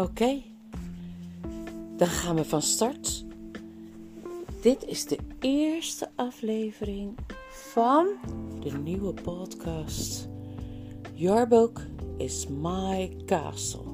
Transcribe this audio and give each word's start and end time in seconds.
Oké, 0.00 0.42
dan 1.96 2.08
gaan 2.08 2.36
we 2.36 2.44
van 2.44 2.62
start. 2.62 3.24
Dit 4.62 4.84
is 4.84 5.04
de 5.04 5.18
eerste 5.40 6.08
aflevering 6.14 7.18
van 7.50 8.06
de 8.60 8.70
nieuwe 8.70 9.14
podcast. 9.14 10.28
Your 11.14 11.48
Book 11.48 11.80
is 12.18 12.46
My 12.46 13.16
Castle. 13.26 13.92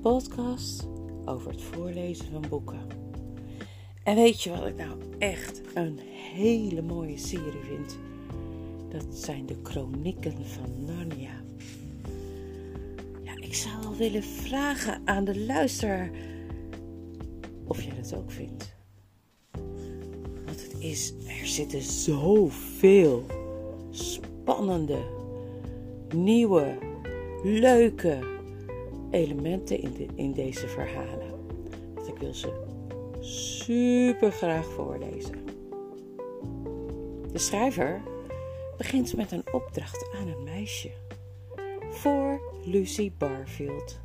Podcast 0.00 0.88
over 1.24 1.50
het 1.50 1.62
voorlezen 1.62 2.26
van 2.32 2.44
boeken. 2.48 2.86
En 4.04 4.14
weet 4.14 4.42
je 4.42 4.50
wat 4.50 4.66
ik 4.66 4.76
nou 4.76 4.98
echt 5.18 5.60
een 5.74 5.98
hele 6.34 6.82
mooie 6.82 7.18
serie 7.18 7.62
vind? 7.62 7.98
Dat 8.88 9.14
zijn 9.14 9.46
de 9.46 9.56
Chronieken 9.62 10.46
van 10.46 10.84
Narnia. 10.84 11.45
Zou 13.56 13.80
wel 13.82 13.96
willen 13.96 14.22
vragen 14.22 15.02
aan 15.04 15.24
de 15.24 15.40
luisteraar 15.40 16.10
of 17.66 17.82
jij 17.82 17.94
dat 17.94 18.14
ook 18.14 18.30
vindt. 18.30 18.74
Want 20.44 20.62
het 20.62 20.76
is, 20.78 21.12
er 21.40 21.46
zitten 21.46 21.82
zoveel 21.82 23.26
spannende, 23.90 24.98
nieuwe, 26.14 26.78
leuke 27.42 28.18
elementen 29.10 29.80
in, 29.80 30.10
in 30.14 30.32
deze 30.32 30.68
verhalen. 30.68 31.34
Dat 31.94 32.08
ik 32.08 32.18
wil 32.18 32.34
ze 32.34 32.52
super 33.20 34.32
graag 34.32 34.66
voorlezen. 34.66 35.44
De 37.32 37.38
schrijver 37.38 38.02
begint 38.76 39.16
met 39.16 39.32
een 39.32 39.52
opdracht 39.52 40.08
aan 40.14 40.28
een 40.28 40.44
meisje. 40.44 40.90
Voor 41.96 42.40
Lucy 42.64 43.12
Barfield. 43.18 43.98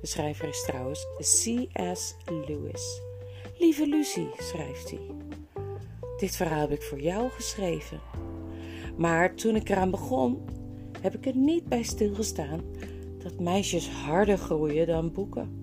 De 0.00 0.06
schrijver 0.06 0.48
is 0.48 0.62
trouwens 0.62 1.06
C.S. 1.18 2.16
Lewis. 2.46 3.00
Lieve 3.58 3.86
Lucy, 3.86 4.26
schrijft 4.38 4.90
hij. 4.90 5.00
Dit 6.18 6.36
verhaal 6.36 6.60
heb 6.60 6.70
ik 6.70 6.82
voor 6.82 7.00
jou 7.00 7.30
geschreven. 7.30 8.00
Maar 8.96 9.34
toen 9.34 9.56
ik 9.56 9.68
eraan 9.68 9.90
begon, 9.90 10.44
heb 11.00 11.14
ik 11.14 11.26
er 11.26 11.36
niet 11.36 11.68
bij 11.68 11.82
stilgestaan 11.82 12.60
dat 13.22 13.40
meisjes 13.40 13.88
harder 13.88 14.38
groeien 14.38 14.86
dan 14.86 15.12
boeken. 15.12 15.62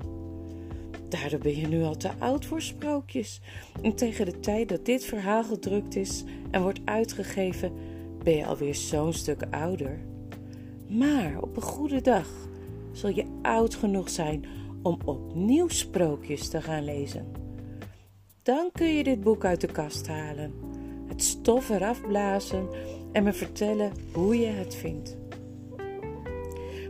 Daardoor 1.10 1.40
ben 1.40 1.56
je 1.56 1.68
nu 1.68 1.84
al 1.84 1.98
te 1.98 2.10
oud 2.20 2.46
voor 2.46 2.62
sprookjes. 2.62 3.42
En 3.82 3.96
tegen 3.96 4.26
de 4.26 4.40
tijd 4.40 4.70
dat 4.70 4.86
dit 4.86 5.04
verhaal 5.04 5.44
gedrukt 5.44 5.96
is 5.96 6.24
en 6.52 6.62
wordt 6.62 6.82
uitgegeven, 6.86 7.74
ben 8.24 8.36
je 8.36 8.46
alweer 8.46 8.76
zo'n 8.76 9.14
stuk 9.14 9.42
ouder. 9.52 10.16
Maar 10.88 11.42
op 11.42 11.56
een 11.56 11.62
goede 11.62 12.02
dag 12.02 12.28
zal 12.92 13.10
je 13.10 13.26
oud 13.42 13.76
genoeg 13.76 14.10
zijn 14.10 14.46
om 14.82 14.98
opnieuw 15.06 15.68
sprookjes 15.68 16.50
te 16.50 16.62
gaan 16.62 16.84
lezen. 16.84 17.26
Dan 18.44 18.70
kun 18.72 18.88
je 18.88 19.04
dit 19.04 19.22
boek 19.22 19.46
uit 19.46 19.62
de 19.62 19.68
kast 19.68 20.08
halen, 20.08 20.54
het 21.08 21.24
stof 21.24 21.70
eraf 21.70 22.02
blazen 22.02 22.68
en 23.12 23.24
me 23.24 23.34
vertellen 23.34 23.92
hoe 24.14 24.40
je 24.40 24.48
het 24.48 24.76
vindt. 24.76 25.18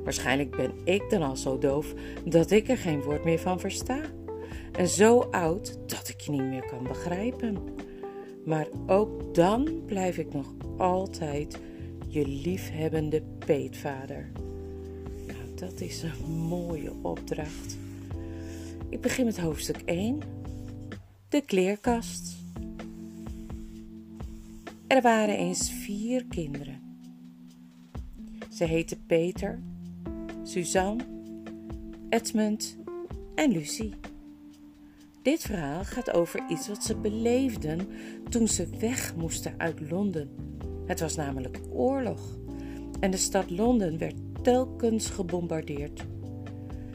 Waarschijnlijk 0.04 0.56
ben 0.56 0.72
ik 0.84 1.10
dan 1.10 1.22
al 1.22 1.36
zo 1.36 1.58
doof 1.58 1.94
dat 2.26 2.52
ik 2.52 2.70
er 2.70 2.78
geen 2.78 3.02
woord 3.02 3.24
meer 3.24 3.40
van 3.40 3.60
versta. 3.60 4.02
En 4.72 4.88
zo 4.88 5.20
oud 5.20 5.80
dat 5.86 6.10
ik 6.10 6.22
je 6.22 6.32
niet 6.32 6.44
meer 6.44 6.66
kan 6.66 6.84
begrijpen. 6.84 7.58
Maar 8.46 8.68
ook 8.86 9.36
dan 9.36 9.82
blijf 9.86 10.18
ik 10.18 10.34
nog 10.34 10.54
altijd 10.78 11.60
je 12.08 12.28
liefhebbende 12.28 13.22
peetvader. 13.46 14.32
Nou, 15.28 15.56
dat 15.56 15.82
is 15.82 16.04
een 16.04 16.32
mooie 16.32 16.94
opdracht. 17.02 17.78
Ik 18.90 19.02
begin 19.02 19.26
met 19.26 19.40
hoofdstuk 19.40 19.82
1. 19.86 20.20
De 21.30 21.42
kleerkast. 21.42 22.36
Er 24.88 25.02
waren 25.02 25.38
eens 25.38 25.72
vier 25.72 26.26
kinderen. 26.26 26.82
Ze 28.50 28.64
heten 28.64 29.06
Peter, 29.06 29.60
Suzanne, 30.44 31.04
Edmund 32.10 32.78
en 33.36 33.52
Lucie. 33.52 33.94
Dit 35.22 35.42
verhaal 35.42 35.84
gaat 35.84 36.12
over 36.12 36.46
iets 36.50 36.68
wat 36.68 36.84
ze 36.84 36.96
beleefden 36.96 37.88
toen 38.30 38.48
ze 38.48 38.68
weg 38.80 39.16
moesten 39.16 39.54
uit 39.58 39.90
Londen. 39.90 40.47
Het 40.88 41.00
was 41.00 41.16
namelijk 41.16 41.60
oorlog 41.70 42.38
en 43.00 43.12
de 43.12 43.18
stad 43.18 43.50
Londen 43.50 43.98
werd 43.98 44.16
telkens 44.42 45.10
gebombardeerd. 45.10 46.06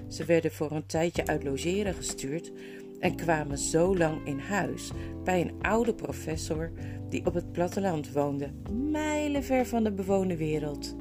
Ze 0.08 0.24
werden 0.24 0.52
voor 0.52 0.70
een 0.70 0.86
tijdje 0.86 1.26
uit 1.26 1.44
logeren 1.44 1.94
gestuurd 1.94 2.52
en 3.00 3.16
kwamen 3.16 3.58
zo 3.58 3.96
lang 3.96 4.26
in 4.26 4.38
huis 4.38 4.90
bij 5.24 5.40
een 5.40 5.54
oude 5.62 5.94
professor 5.94 6.70
die 7.08 7.26
op 7.26 7.34
het 7.34 7.52
platteland 7.52 8.12
woonde, 8.12 8.50
mijlenver 8.90 9.66
van 9.66 9.84
de 9.84 9.92
bewoonde 9.92 10.36
wereld. 10.36 10.96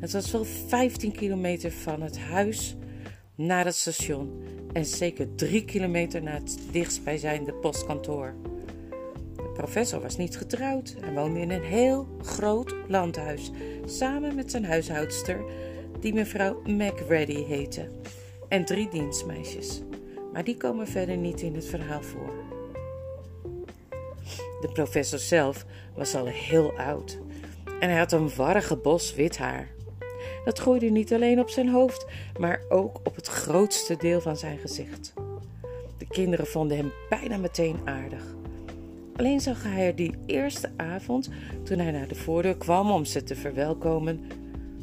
Het 0.00 0.12
was 0.12 0.30
wel 0.30 0.44
15 0.44 1.12
kilometer 1.12 1.72
van 1.72 2.02
het 2.02 2.18
huis 2.18 2.76
naar 3.34 3.64
het 3.64 3.74
station 3.74 4.42
en 4.72 4.84
zeker 4.84 5.34
drie 5.34 5.64
kilometer 5.64 6.22
naar 6.22 6.34
het 6.34 6.58
dichtstbijzijnde 6.70 7.52
postkantoor. 7.52 8.34
Professor 9.56 10.00
was 10.00 10.16
niet 10.16 10.36
getrouwd 10.36 10.94
en 11.00 11.14
woonde 11.14 11.40
in 11.40 11.50
een 11.50 11.62
heel 11.64 12.08
groot 12.22 12.74
landhuis 12.88 13.50
samen 13.84 14.34
met 14.34 14.50
zijn 14.50 14.64
huishoudster, 14.64 15.44
die 16.00 16.14
mevrouw 16.14 16.62
McReady 16.64 17.44
heette, 17.44 17.88
en 18.48 18.64
drie 18.64 18.88
dienstmeisjes. 18.88 19.82
Maar 20.32 20.44
die 20.44 20.56
komen 20.56 20.86
verder 20.86 21.16
niet 21.16 21.40
in 21.40 21.54
het 21.54 21.66
verhaal 21.66 22.02
voor. 22.02 22.32
De 24.60 24.68
professor 24.72 25.18
zelf 25.18 25.64
was 25.94 26.14
al 26.14 26.26
heel 26.26 26.78
oud 26.78 27.18
en 27.80 27.88
hij 27.88 27.98
had 27.98 28.12
een 28.12 28.34
warrige 28.34 28.76
bos 28.76 29.14
wit 29.14 29.38
haar. 29.38 29.68
Dat 30.44 30.58
groeide 30.58 30.90
niet 30.90 31.12
alleen 31.12 31.40
op 31.40 31.50
zijn 31.50 31.68
hoofd, 31.68 32.06
maar 32.38 32.62
ook 32.68 33.00
op 33.04 33.14
het 33.14 33.26
grootste 33.26 33.96
deel 33.96 34.20
van 34.20 34.36
zijn 34.36 34.58
gezicht. 34.58 35.12
De 35.98 36.06
kinderen 36.06 36.46
vonden 36.46 36.76
hem 36.76 36.92
bijna 37.08 37.36
meteen 37.36 37.78
aardig. 37.84 38.35
Alleen 39.16 39.40
zag 39.40 39.62
hij 39.62 39.86
er 39.86 39.96
die 39.96 40.14
eerste 40.26 40.70
avond, 40.76 41.30
toen 41.62 41.78
hij 41.78 41.90
naar 41.90 42.08
de 42.08 42.14
voordeur 42.14 42.56
kwam 42.56 42.90
om 42.90 43.04
ze 43.04 43.22
te 43.22 43.36
verwelkomen, 43.36 44.20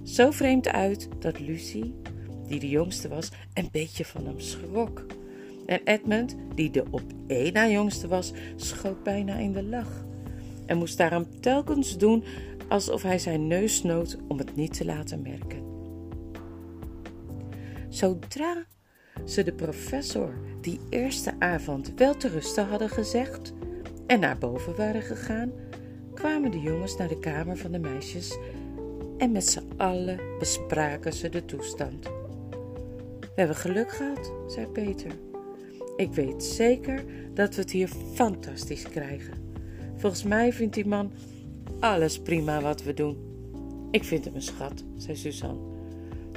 zo 0.03 0.31
vreemd 0.31 0.67
uit 0.67 1.07
dat 1.19 1.39
Lucie, 1.39 1.95
die 2.47 2.59
de 2.59 2.69
jongste 2.69 3.07
was, 3.07 3.31
een 3.53 3.69
beetje 3.71 4.05
van 4.05 4.25
hem 4.25 4.39
schrok. 4.39 5.05
En 5.65 5.81
Edmund, 5.83 6.35
die 6.55 6.71
de 6.71 6.83
op 6.91 7.03
één 7.27 7.53
na 7.53 7.67
jongste 7.67 8.07
was, 8.07 8.31
schoot 8.55 9.03
bijna 9.03 9.35
in 9.35 9.51
de 9.51 9.63
lach. 9.63 10.05
En 10.65 10.77
moest 10.77 10.97
daarom 10.97 11.39
telkens 11.39 11.97
doen 11.97 12.23
alsof 12.67 13.01
hij 13.01 13.19
zijn 13.19 13.47
neus 13.47 13.75
snoot 13.75 14.17
om 14.27 14.37
het 14.37 14.55
niet 14.55 14.73
te 14.73 14.85
laten 14.85 15.21
merken. 15.21 15.61
Zodra 17.89 18.65
ze 19.25 19.43
de 19.43 19.53
professor 19.53 20.33
die 20.61 20.79
eerste 20.89 21.33
avond 21.39 21.93
wel 21.95 22.15
te 22.15 22.27
rusten 22.27 22.67
hadden 22.67 22.89
gezegd 22.89 23.53
en 24.07 24.19
naar 24.19 24.37
boven 24.37 24.75
waren 24.75 25.01
gegaan, 25.01 25.51
kwamen 26.13 26.51
de 26.51 26.59
jongens 26.59 26.97
naar 26.97 27.07
de 27.07 27.19
kamer 27.19 27.57
van 27.57 27.71
de 27.71 27.79
meisjes 27.79 28.37
en 29.17 29.31
met 29.31 29.47
z'n 29.47 29.71
allen 29.77 30.19
bespraken 30.39 31.13
ze 31.13 31.29
de 31.29 31.45
toestand. 31.45 32.05
We 33.21 33.39
hebben 33.39 33.55
geluk 33.55 33.91
gehad, 33.91 34.33
zei 34.47 34.67
Peter. 34.67 35.11
Ik 35.95 36.13
weet 36.13 36.43
zeker 36.43 37.03
dat 37.33 37.55
we 37.55 37.61
het 37.61 37.71
hier 37.71 37.89
fantastisch 38.13 38.89
krijgen. 38.89 39.33
Volgens 39.95 40.23
mij 40.23 40.53
vindt 40.53 40.73
die 40.73 40.87
man 40.87 41.11
alles 41.79 42.21
prima 42.21 42.61
wat 42.61 42.83
we 42.83 42.93
doen. 42.93 43.17
Ik 43.91 44.03
vind 44.03 44.25
hem 44.25 44.35
een 44.35 44.41
schat, 44.41 44.83
zei 44.97 45.17
Suzanne. 45.17 45.61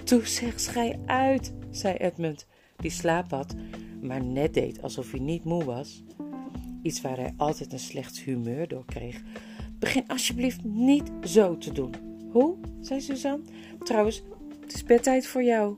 Toe 0.04 0.26
zeg, 0.26 0.60
schij 0.60 0.98
uit, 1.06 1.52
zei 1.70 1.94
Edmund, 1.94 2.46
die 2.76 2.90
slaap 2.90 3.30
had, 3.30 3.54
maar 4.00 4.24
net 4.24 4.54
deed 4.54 4.82
alsof 4.82 5.10
hij 5.10 5.20
niet 5.20 5.44
moe 5.44 5.64
was. 5.64 6.04
Iets 6.86 7.00
waar 7.00 7.16
hij 7.16 7.34
altijd 7.36 7.72
een 7.72 7.78
slecht 7.78 8.18
humeur 8.18 8.68
door 8.68 8.84
kreeg. 8.84 9.22
Begin 9.78 10.04
alsjeblieft 10.08 10.64
niet 10.64 11.10
zo 11.24 11.58
te 11.58 11.72
doen. 11.72 11.94
Hoe? 12.32 12.56
zei 12.80 13.00
Suzanne. 13.00 13.44
Trouwens, 13.78 14.22
het 14.60 14.74
is 14.74 14.84
bedtijd 14.84 15.26
voor 15.26 15.42
jou. 15.42 15.76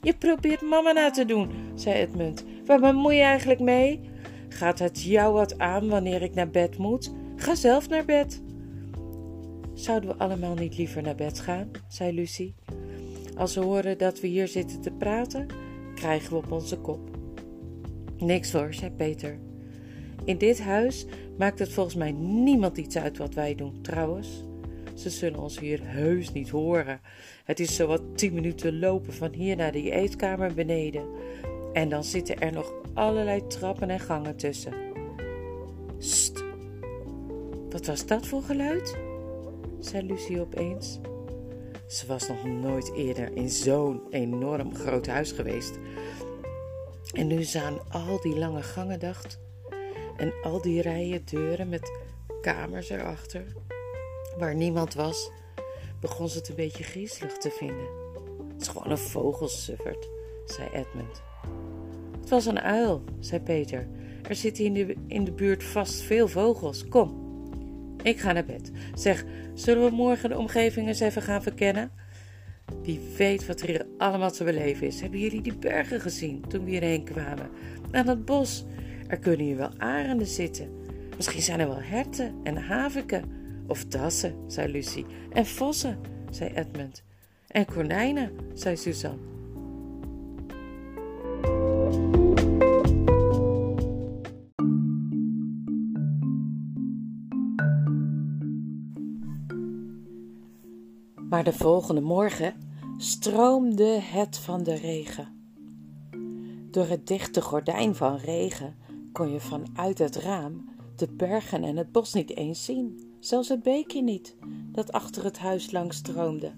Je 0.00 0.14
probeert 0.14 0.60
mama 0.60 0.92
na 0.92 1.10
te 1.10 1.24
doen, 1.24 1.50
zei 1.74 1.96
Edmund. 1.96 2.44
Waar 2.66 2.80
bemoei 2.80 3.16
je 3.16 3.22
eigenlijk 3.22 3.60
mee? 3.60 4.00
Gaat 4.48 4.78
het 4.78 5.02
jou 5.02 5.32
wat 5.32 5.58
aan 5.58 5.88
wanneer 5.88 6.22
ik 6.22 6.34
naar 6.34 6.50
bed 6.50 6.78
moet? 6.78 7.12
Ga 7.36 7.54
zelf 7.54 7.88
naar 7.88 8.04
bed. 8.04 8.42
Zouden 9.74 10.10
we 10.10 10.16
allemaal 10.16 10.54
niet 10.54 10.76
liever 10.76 11.02
naar 11.02 11.14
bed 11.14 11.40
gaan? 11.40 11.70
zei 11.88 12.12
Lucie. 12.12 12.54
Als 13.36 13.54
we 13.54 13.60
horen 13.60 13.98
dat 13.98 14.20
we 14.20 14.26
hier 14.26 14.48
zitten 14.48 14.80
te 14.80 14.90
praten, 14.90 15.46
krijgen 15.94 16.30
we 16.30 16.36
op 16.36 16.52
onze 16.52 16.76
kop. 16.76 17.10
Niks 18.18 18.52
hoor, 18.52 18.74
zei 18.74 18.90
Peter. 18.90 19.48
In 20.24 20.38
dit 20.38 20.60
huis 20.60 21.06
maakt 21.38 21.58
het 21.58 21.72
volgens 21.72 21.96
mij 21.96 22.12
niemand 22.12 22.76
iets 22.76 22.96
uit 22.96 23.18
wat 23.18 23.34
wij 23.34 23.54
doen, 23.54 23.80
trouwens. 23.82 24.44
Ze 24.94 25.10
zullen 25.10 25.40
ons 25.40 25.58
hier 25.58 25.80
heus 25.82 26.32
niet 26.32 26.50
horen. 26.50 27.00
Het 27.44 27.60
is 27.60 27.76
zowat 27.76 28.02
tien 28.14 28.34
minuten 28.34 28.78
lopen 28.78 29.12
van 29.12 29.32
hier 29.32 29.56
naar 29.56 29.72
die 29.72 29.90
eetkamer 29.90 30.54
beneden. 30.54 31.04
En 31.72 31.88
dan 31.88 32.04
zitten 32.04 32.40
er 32.40 32.52
nog 32.52 32.72
allerlei 32.94 33.46
trappen 33.46 33.90
en 33.90 34.00
gangen 34.00 34.36
tussen. 34.36 34.72
St. 35.98 36.44
Wat 37.70 37.86
was 37.86 38.06
dat 38.06 38.26
voor 38.26 38.42
geluid? 38.42 38.98
zei 39.80 40.06
Lucie 40.06 40.40
opeens. 40.40 40.98
Ze 41.86 42.06
was 42.06 42.28
nog 42.28 42.44
nooit 42.44 42.92
eerder 42.94 43.36
in 43.36 43.50
zo'n 43.50 44.00
enorm 44.10 44.74
groot 44.74 45.06
huis 45.06 45.32
geweest. 45.32 45.78
En 47.12 47.26
nu 47.26 47.42
ze 47.42 47.60
aan 47.60 47.90
al 47.90 48.20
die 48.20 48.38
lange 48.38 48.62
gangen 48.62 49.00
dacht 49.00 49.38
en 50.20 50.32
al 50.42 50.60
die 50.60 50.82
rijen 50.82 51.22
deuren 51.24 51.68
met 51.68 51.92
kamers 52.40 52.88
erachter, 52.88 53.44
waar 54.38 54.54
niemand 54.54 54.94
was, 54.94 55.30
begon 56.00 56.28
ze 56.28 56.38
het 56.38 56.48
een 56.48 56.54
beetje 56.54 56.84
griezelig 56.84 57.36
te 57.36 57.50
vinden. 57.50 57.86
Het 58.52 58.60
is 58.60 58.68
gewoon 58.68 58.90
een 58.90 58.98
vogelsuffert, 58.98 60.08
zei 60.44 60.68
Edmund. 60.68 61.22
Het 62.20 62.28
was 62.28 62.46
een 62.46 62.60
uil, 62.60 63.02
zei 63.18 63.40
Peter. 63.40 63.88
Er 64.28 64.34
zitten 64.34 64.64
in 64.64 64.72
de, 64.72 64.96
in 65.06 65.24
de 65.24 65.32
buurt 65.32 65.64
vast 65.64 66.00
veel 66.00 66.28
vogels. 66.28 66.88
Kom, 66.88 67.30
ik 68.02 68.20
ga 68.20 68.32
naar 68.32 68.44
bed. 68.44 68.70
Zeg, 68.94 69.24
zullen 69.54 69.84
we 69.84 69.90
morgen 69.90 70.28
de 70.28 70.38
omgeving 70.38 70.88
eens 70.88 71.00
even 71.00 71.22
gaan 71.22 71.42
verkennen? 71.42 71.90
Wie 72.82 73.00
weet 73.16 73.46
wat 73.46 73.60
er 73.60 73.66
hier 73.66 73.86
allemaal 73.98 74.30
te 74.30 74.44
beleven 74.44 74.86
is. 74.86 75.00
Hebben 75.00 75.20
jullie 75.20 75.42
die 75.42 75.56
bergen 75.56 76.00
gezien 76.00 76.44
toen 76.48 76.64
we 76.64 76.70
hierheen 76.70 77.04
kwamen? 77.04 77.50
En 77.90 78.06
dat 78.06 78.24
bos. 78.24 78.64
Er 79.10 79.18
kunnen 79.18 79.46
hier 79.46 79.56
wel 79.56 79.72
arenden 79.78 80.26
zitten. 80.26 80.70
Misschien 81.16 81.42
zijn 81.42 81.60
er 81.60 81.68
wel 81.68 81.82
herten 81.82 82.34
en 82.42 82.56
haviken. 82.56 83.24
Of 83.66 83.84
dassen, 83.84 84.34
zei 84.46 84.72
Lucie. 84.72 85.06
En 85.32 85.46
vossen, 85.46 85.98
zei 86.30 86.50
Edmund. 86.54 87.02
En 87.46 87.64
konijnen, 87.64 88.32
zei 88.54 88.76
Suzanne. 88.76 89.18
Maar 101.28 101.44
de 101.44 101.52
volgende 101.52 102.00
morgen 102.00 102.54
stroomde 102.96 104.00
het 104.00 104.36
van 104.36 104.62
de 104.62 104.74
regen. 104.74 105.28
Door 106.70 106.86
het 106.86 107.06
dichte 107.06 107.40
gordijn 107.40 107.94
van 107.94 108.16
regen 108.16 108.74
kon 109.12 109.30
je 109.30 109.40
vanuit 109.40 109.98
het 109.98 110.16
raam 110.16 110.64
de 110.96 111.08
bergen 111.12 111.64
en 111.64 111.76
het 111.76 111.92
bos 111.92 112.12
niet 112.12 112.36
eens 112.36 112.64
zien, 112.64 113.14
zelfs 113.20 113.48
het 113.48 113.62
beekje 113.62 114.02
niet 114.02 114.36
dat 114.72 114.92
achter 114.92 115.24
het 115.24 115.38
huis 115.38 115.70
langs 115.70 115.96
stroomde. 115.96 116.52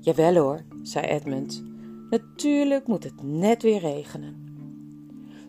Jawel 0.00 0.34
hoor, 0.34 0.64
zei 0.82 1.06
Edmund. 1.06 1.64
Natuurlijk 2.10 2.86
moet 2.86 3.04
het 3.04 3.22
net 3.22 3.62
weer 3.62 3.78
regenen. 3.78 4.40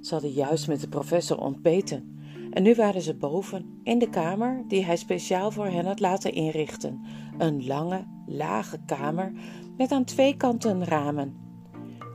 Ze 0.02 0.14
hadden 0.14 0.32
juist 0.32 0.68
met 0.68 0.82
de 0.82 0.88
professor 0.88 1.38
ontbeten 1.38 2.18
en 2.50 2.64
nu 2.64 2.76
waren 2.76 3.02
ze 3.02 3.16
boven 3.16 3.80
in 3.84 4.00
de 4.00 4.10
kamer 4.10 4.64
die 4.68 4.86
hij 4.86 4.98
speciaal 4.98 5.52
voor 5.52 5.68
hen 5.68 5.86
had 5.86 6.00
laten 6.00 6.34
inrichten. 6.34 7.02
Een 7.38 7.66
lange, 7.66 8.06
lage 8.28 8.80
kamer 8.86 9.32
met 9.78 9.92
aan 9.92 10.04
twee 10.04 10.38
kanten 10.38 10.86
ramen. 10.86 11.36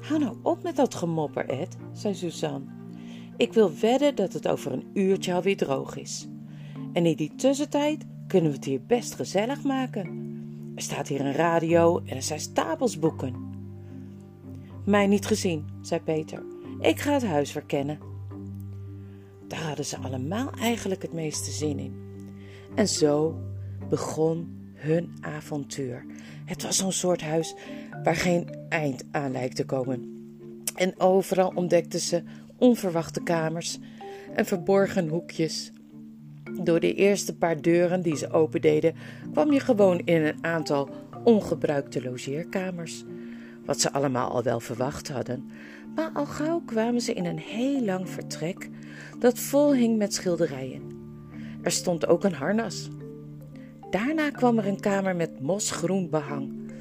Hou 0.00 0.20
nou 0.20 0.36
op 0.42 0.62
met 0.62 0.76
dat 0.76 0.94
gemopper, 0.94 1.48
Ed, 1.48 1.76
zei 1.92 2.14
Suzanne. 2.14 2.77
Ik 3.38 3.52
wil 3.52 3.72
wedden 3.80 4.14
dat 4.14 4.32
het 4.32 4.48
over 4.48 4.72
een 4.72 4.86
uurtje 4.94 5.34
alweer 5.34 5.56
droog 5.56 5.96
is. 5.96 6.28
En 6.92 7.06
in 7.06 7.16
die 7.16 7.34
tussentijd 7.34 8.04
kunnen 8.26 8.50
we 8.50 8.56
het 8.56 8.66
hier 8.66 8.82
best 8.86 9.14
gezellig 9.14 9.62
maken. 9.62 10.06
Er 10.74 10.82
staat 10.82 11.08
hier 11.08 11.20
een 11.20 11.32
radio 11.32 12.02
en 12.04 12.16
er 12.16 12.22
zijn 12.22 12.40
stapels 12.40 12.98
boeken. 12.98 13.34
Mij 14.84 15.06
niet 15.06 15.26
gezien, 15.26 15.68
zei 15.82 16.00
Peter. 16.00 16.42
Ik 16.80 17.00
ga 17.00 17.12
het 17.12 17.24
huis 17.24 17.50
verkennen. 17.50 17.98
Daar 19.48 19.62
hadden 19.62 19.84
ze 19.84 19.96
allemaal 19.98 20.50
eigenlijk 20.50 21.02
het 21.02 21.12
meeste 21.12 21.50
zin 21.50 21.78
in. 21.78 21.94
En 22.74 22.88
zo 22.88 23.38
begon 23.88 24.70
hun 24.74 25.16
avontuur. 25.20 26.04
Het 26.44 26.62
was 26.62 26.76
zo'n 26.76 26.92
soort 26.92 27.20
huis 27.20 27.54
waar 28.02 28.16
geen 28.16 28.48
eind 28.68 29.04
aan 29.10 29.32
lijkt 29.32 29.56
te 29.56 29.64
komen. 29.64 30.16
En 30.74 31.00
overal 31.00 31.52
ontdekten 31.54 32.00
ze 32.00 32.22
onverwachte 32.58 33.22
kamers 33.22 33.78
en 34.34 34.46
verborgen 34.46 35.08
hoekjes. 35.08 35.72
Door 36.62 36.80
de 36.80 36.94
eerste 36.94 37.36
paar 37.36 37.60
deuren 37.60 38.02
die 38.02 38.16
ze 38.16 38.30
opendeden, 38.30 38.94
kwam 39.32 39.52
je 39.52 39.60
gewoon 39.60 39.98
in 39.98 40.22
een 40.22 40.44
aantal 40.44 40.88
ongebruikte 41.24 42.02
logeerkamers. 42.02 43.04
Wat 43.64 43.80
ze 43.80 43.92
allemaal 43.92 44.30
al 44.30 44.42
wel 44.42 44.60
verwacht 44.60 45.08
hadden. 45.08 45.50
Maar 45.94 46.10
al 46.14 46.26
gauw 46.26 46.62
kwamen 46.66 47.00
ze 47.00 47.12
in 47.12 47.24
een 47.24 47.38
heel 47.38 47.84
lang 47.84 48.08
vertrek 48.08 48.68
dat 49.18 49.38
vol 49.38 49.74
hing 49.74 49.98
met 49.98 50.14
schilderijen. 50.14 50.82
Er 51.62 51.70
stond 51.70 52.06
ook 52.06 52.24
een 52.24 52.34
harnas. 52.34 52.88
Daarna 53.90 54.30
kwam 54.30 54.58
er 54.58 54.66
een 54.66 54.80
kamer 54.80 55.16
met 55.16 55.40
mosgroen 55.40 56.10
behang, 56.10 56.72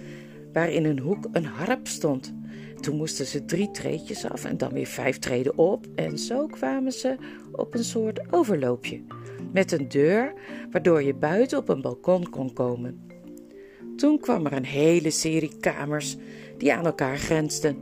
waar 0.54 0.70
in 0.70 0.86
een 0.86 1.00
hoek 1.00 1.28
een 1.32 1.46
harp 1.46 1.88
stond. 1.88 2.34
Toen 2.82 2.98
moesten 2.98 3.26
ze 3.26 3.46
drie 3.46 3.72
treedjes 3.72 4.26
af 4.26 4.46
en 4.46 4.58
dan 4.58 4.74
weer 4.74 4.86
vijf 4.86 5.20
treden 5.20 5.58
op, 5.58 5.86
en 5.96 6.18
zo 6.18 6.48
kwamen 6.48 6.92
ze 6.92 7.16
op 7.52 7.74
een 7.74 7.84
soort 7.84 8.34
overloopje, 8.34 9.02
met 9.54 9.72
een 9.72 9.88
deur 9.88 10.34
waardoor 10.72 11.04
je 11.04 11.14
buiten 11.14 11.58
op 11.58 11.70
een 11.70 11.82
balkon 11.82 12.30
kon 12.30 12.54
komen. 12.54 13.06
Toen 13.96 14.20
kwam 14.20 14.46
er 14.46 14.54
een 14.54 14.66
hele 14.66 15.10
serie 15.10 15.58
kamers 15.60 16.18
die 16.58 16.74
aan 16.74 16.86
elkaar 16.86 17.18
grensden 17.18 17.78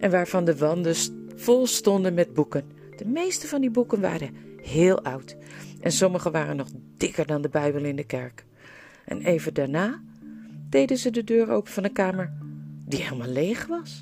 en 0.00 0.10
waarvan 0.10 0.44
de 0.44 0.56
wanden 0.56 0.94
vol 1.36 1.66
stonden 1.66 2.14
met 2.14 2.34
boeken. 2.34 2.64
De 2.96 3.06
meeste 3.06 3.46
van 3.46 3.60
die 3.60 3.70
boeken 3.70 4.00
waren 4.00 4.36
heel 4.62 5.02
oud 5.02 5.36
en 5.80 5.92
sommige 5.92 6.30
waren 6.30 6.56
nog 6.56 6.68
dikker 6.96 7.26
dan 7.26 7.42
de 7.42 7.48
Bijbel 7.48 7.84
in 7.84 7.96
de 7.96 8.04
kerk. 8.04 8.44
En 9.04 9.22
even 9.22 9.54
daarna 9.54 10.02
deden 10.68 10.96
ze 10.96 11.10
de 11.10 11.24
deur 11.24 11.50
open 11.50 11.72
van 11.72 11.84
een 11.84 11.92
kamer 11.92 12.32
die 12.86 13.02
helemaal 13.02 13.28
leeg 13.28 13.66
was. 13.66 14.00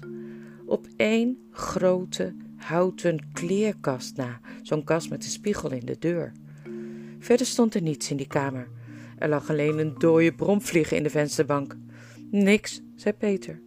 Op 0.73 0.87
één 0.97 1.39
grote 1.51 2.35
houten 2.57 3.33
kleerkast 3.33 4.17
na, 4.17 4.41
zo'n 4.63 4.85
kast 4.85 5.11
met 5.11 5.25
een 5.25 5.31
spiegel 5.31 5.71
in 5.71 5.87
de 5.87 5.99
deur. 5.99 6.33
Verder 7.19 7.47
stond 7.47 7.75
er 7.75 7.83
niets 7.83 8.11
in 8.11 8.17
die 8.17 8.27
kamer. 8.27 8.69
Er 9.19 9.29
lag 9.29 9.51
alleen 9.51 9.79
een 9.79 9.95
dode 9.99 10.33
bromvlieg 10.33 10.93
in 10.93 11.03
de 11.03 11.11
vensterbank. 11.11 11.77
Niks, 12.31 12.81
zei 12.94 13.15
Peter, 13.15 13.61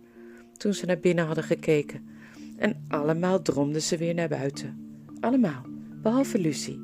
toen 0.57 0.73
ze 0.73 0.85
naar 0.85 0.99
binnen 0.99 1.25
hadden 1.25 1.43
gekeken. 1.43 2.07
En 2.57 2.85
allemaal 2.87 3.41
dromden 3.41 3.81
ze 3.81 3.97
weer 3.97 4.13
naar 4.13 4.29
buiten. 4.29 4.99
Allemaal, 5.19 5.65
behalve 6.01 6.39
Lucie. 6.39 6.79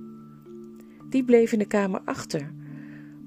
Die 1.09 1.23
bleef 1.23 1.51
in 1.51 1.59
de 1.59 1.65
kamer 1.65 2.01
achter, 2.05 2.51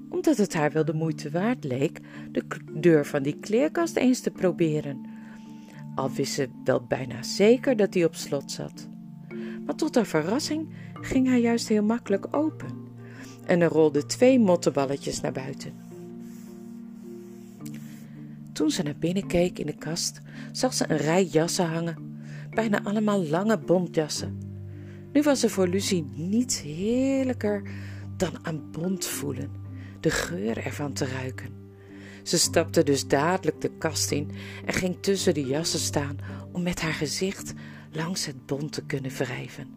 omdat 0.09 0.37
het 0.37 0.53
haar 0.53 0.71
wel 0.71 0.85
de 0.85 0.93
moeite 0.93 1.29
waard 1.29 1.63
leek 1.63 1.99
de 2.31 2.43
deur 2.73 3.05
van 3.05 3.23
die 3.23 3.39
kleerkast 3.39 3.95
eens 3.95 4.19
te 4.19 4.31
proberen. 4.31 5.14
Al 5.95 6.11
wist 6.11 6.33
ze 6.33 6.49
wel 6.63 6.85
bijna 6.87 7.23
zeker 7.23 7.75
dat 7.75 7.91
die 7.91 8.05
op 8.05 8.15
slot 8.15 8.51
zat. 8.51 8.87
Maar 9.65 9.75
tot 9.75 9.95
haar 9.95 10.05
verrassing 10.05 10.73
ging 10.93 11.27
hij 11.27 11.41
juist 11.41 11.67
heel 11.67 11.83
makkelijk 11.83 12.27
open. 12.35 12.83
En 13.45 13.61
er 13.61 13.69
rolden 13.69 14.07
twee 14.07 14.39
mottenballetjes 14.39 15.21
naar 15.21 15.31
buiten. 15.31 15.73
Toen 18.51 18.71
ze 18.71 18.83
naar 18.83 18.97
binnen 18.99 19.27
keek 19.27 19.59
in 19.59 19.65
de 19.65 19.75
kast, 19.75 20.21
zag 20.51 20.73
ze 20.73 20.85
een 20.87 20.97
rij 20.97 21.23
jassen 21.23 21.65
hangen, 21.65 22.19
bijna 22.49 22.83
allemaal 22.83 23.23
lange 23.25 23.57
bontjassen. 23.57 24.39
Nu 25.13 25.21
was 25.21 25.43
er 25.43 25.49
voor 25.49 25.67
Lucie 25.67 26.05
niets 26.15 26.61
heerlijker 26.61 27.69
dan 28.17 28.45
aan 28.45 28.71
bont 28.71 29.05
voelen, 29.05 29.51
de 29.99 30.09
geur 30.09 30.57
ervan 30.57 30.93
te 30.93 31.05
ruiken. 31.05 31.64
Ze 32.25 32.37
stapte 32.37 32.83
dus 32.83 33.07
dadelijk 33.07 33.61
de 33.61 33.71
kast 33.77 34.11
in 34.11 34.31
en 34.65 34.73
ging 34.73 34.97
tussen 35.01 35.33
de 35.33 35.43
jassen 35.43 35.79
staan 35.79 36.17
om 36.51 36.63
met 36.63 36.81
haar 36.81 36.93
gezicht 36.93 37.53
langs 37.91 38.25
het 38.25 38.45
bont 38.45 38.71
te 38.71 38.85
kunnen 38.85 39.11
wrijven. 39.11 39.67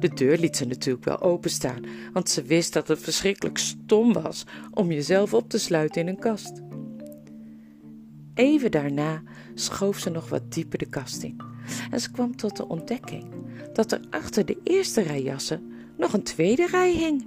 De 0.00 0.08
deur 0.08 0.38
liet 0.38 0.56
ze 0.56 0.64
natuurlijk 0.64 1.04
wel 1.04 1.20
openstaan, 1.20 1.84
want 2.12 2.30
ze 2.30 2.42
wist 2.42 2.72
dat 2.72 2.88
het 2.88 2.98
verschrikkelijk 2.98 3.58
stom 3.58 4.12
was 4.12 4.44
om 4.70 4.92
jezelf 4.92 5.34
op 5.34 5.48
te 5.48 5.58
sluiten 5.58 6.00
in 6.00 6.08
een 6.08 6.18
kast. 6.18 6.62
Even 8.34 8.70
daarna 8.70 9.22
schoof 9.54 9.98
ze 9.98 10.10
nog 10.10 10.28
wat 10.28 10.52
dieper 10.52 10.78
de 10.78 10.88
kast 10.88 11.22
in 11.22 11.40
en 11.90 12.00
ze 12.00 12.10
kwam 12.10 12.36
tot 12.36 12.56
de 12.56 12.68
ontdekking 12.68 13.24
dat 13.72 13.92
er 13.92 14.00
achter 14.10 14.44
de 14.44 14.58
eerste 14.64 15.00
rij 15.00 15.22
jassen 15.22 15.72
nog 15.96 16.12
een 16.12 16.22
tweede 16.22 16.66
rij 16.66 16.92
hing. 16.92 17.26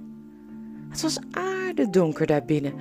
Het 0.88 1.02
was 1.02 1.18
aardedonker 1.30 2.26
daarbinnen, 2.26 2.74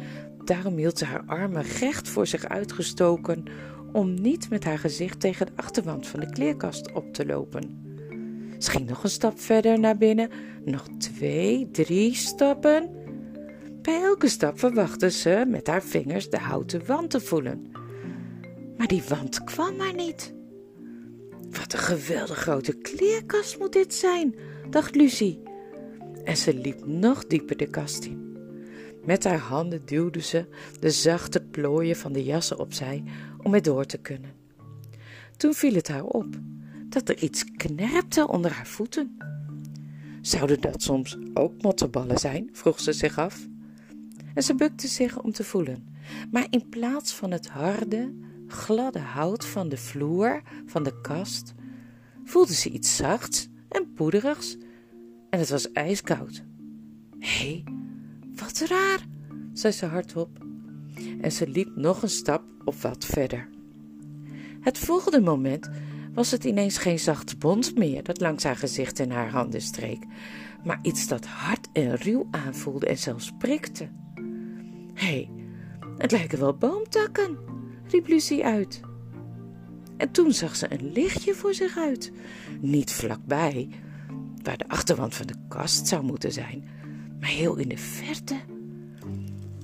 daarom 0.51 0.77
hield 0.77 0.97
ze 0.97 1.05
haar 1.05 1.23
armen 1.25 1.63
recht 1.63 2.09
voor 2.09 2.27
zich 2.27 2.45
uitgestoken 2.45 3.43
om 3.91 4.21
niet 4.21 4.49
met 4.49 4.63
haar 4.63 4.79
gezicht 4.79 5.19
tegen 5.19 5.45
de 5.45 5.51
achterwand 5.55 6.07
van 6.07 6.19
de 6.19 6.29
kleerkast 6.29 6.91
op 6.91 7.13
te 7.13 7.25
lopen. 7.25 7.83
Ze 8.57 8.71
ging 8.71 8.89
nog 8.89 9.03
een 9.03 9.09
stap 9.09 9.39
verder 9.39 9.79
naar 9.79 9.97
binnen, 9.97 10.29
nog 10.65 10.87
twee, 10.97 11.69
drie 11.71 12.15
stappen. 12.15 12.89
Bij 13.81 14.01
elke 14.01 14.27
stap 14.27 14.59
verwachtte 14.59 15.11
ze 15.11 15.45
met 15.47 15.67
haar 15.67 15.83
vingers 15.83 16.29
de 16.29 16.39
houten 16.39 16.85
wand 16.85 17.09
te 17.09 17.19
voelen. 17.19 17.71
Maar 18.77 18.87
die 18.87 19.03
wand 19.09 19.43
kwam 19.43 19.75
maar 19.75 19.95
niet. 19.95 20.33
Wat 21.49 21.73
een 21.73 21.79
geweldig 21.79 22.37
grote 22.37 22.73
kleerkast 22.73 23.59
moet 23.59 23.73
dit 23.73 23.93
zijn, 23.93 24.35
dacht 24.69 24.95
Lucie. 24.95 25.41
En 26.23 26.37
ze 26.37 26.53
liep 26.53 26.85
nog 26.85 27.25
dieper 27.25 27.57
de 27.57 27.69
kast 27.69 28.05
in. 28.05 28.30
Met 29.05 29.23
haar 29.23 29.39
handen 29.39 29.85
duwde 29.85 30.21
ze 30.21 30.45
de 30.79 30.89
zachte 30.89 31.41
plooien 31.41 31.95
van 31.95 32.13
de 32.13 32.23
jassen 32.23 32.59
opzij 32.59 33.03
om 33.43 33.53
er 33.53 33.61
door 33.61 33.85
te 33.85 33.97
kunnen. 33.97 34.31
Toen 35.37 35.53
viel 35.53 35.73
het 35.73 35.87
haar 35.87 36.03
op 36.03 36.39
dat 36.89 37.09
er 37.09 37.23
iets 37.23 37.45
knerpte 37.55 38.27
onder 38.27 38.51
haar 38.51 38.67
voeten. 38.67 39.17
Zouden 40.21 40.61
dat 40.61 40.83
soms 40.83 41.17
ook 41.33 41.61
mottenballen 41.61 42.17
zijn? 42.17 42.49
vroeg 42.51 42.79
ze 42.79 42.93
zich 42.93 43.17
af. 43.17 43.47
En 44.33 44.43
ze 44.43 44.55
bukte 44.55 44.87
zich 44.87 45.21
om 45.21 45.31
te 45.31 45.43
voelen. 45.43 45.87
Maar 46.31 46.47
in 46.49 46.69
plaats 46.69 47.13
van 47.13 47.31
het 47.31 47.49
harde, 47.49 48.13
gladde 48.47 48.99
hout 48.99 49.45
van 49.45 49.69
de 49.69 49.77
vloer 49.77 50.41
van 50.65 50.83
de 50.83 51.01
kast, 51.01 51.53
voelde 52.23 52.53
ze 52.53 52.69
iets 52.69 52.95
zachts 52.95 53.47
en 53.69 53.93
poederigs. 53.93 54.57
En 55.29 55.39
het 55.39 55.49
was 55.49 55.71
ijskoud. 55.71 56.43
Hé, 57.19 57.63
hey, 57.63 57.63
wat 58.41 58.69
raar, 58.69 59.05
zei 59.53 59.73
ze 59.73 59.85
hardop. 59.85 60.29
En 61.21 61.31
ze 61.31 61.47
liep 61.47 61.75
nog 61.75 62.01
een 62.01 62.09
stap 62.09 62.43
of 62.65 62.81
wat 62.81 63.05
verder. 63.05 63.49
Het 64.61 64.77
volgende 64.77 65.21
moment 65.21 65.69
was 66.13 66.31
het 66.31 66.43
ineens 66.43 66.77
geen 66.77 66.99
zacht 66.99 67.39
bont 67.39 67.77
meer 67.77 68.03
dat 68.03 68.21
langs 68.21 68.43
haar 68.43 68.55
gezicht 68.55 68.99
en 68.99 69.11
haar 69.11 69.29
handen 69.29 69.61
streek, 69.61 70.05
maar 70.63 70.79
iets 70.81 71.07
dat 71.07 71.25
hard 71.25 71.67
en 71.73 71.95
ruw 71.95 72.27
aanvoelde 72.31 72.85
en 72.85 72.97
zelfs 72.97 73.31
prikte. 73.37 73.89
Hé, 74.93 75.05
hey, 75.05 75.29
het 75.97 76.11
lijken 76.11 76.39
wel 76.39 76.57
boomtakken, 76.57 77.37
riep 77.87 78.07
Lucie 78.07 78.45
uit. 78.45 78.79
En 79.97 80.11
toen 80.11 80.33
zag 80.33 80.55
ze 80.55 80.73
een 80.73 80.91
lichtje 80.91 81.33
voor 81.33 81.53
zich 81.53 81.77
uit, 81.77 82.11
niet 82.59 82.91
vlakbij, 82.91 83.69
waar 84.43 84.57
de 84.57 84.67
achterwand 84.67 85.15
van 85.15 85.27
de 85.27 85.35
kast 85.47 85.87
zou 85.87 86.03
moeten 86.03 86.31
zijn, 86.31 86.67
maar 87.21 87.29
heel 87.29 87.55
in 87.55 87.69
de 87.69 87.77
verte. 87.77 88.35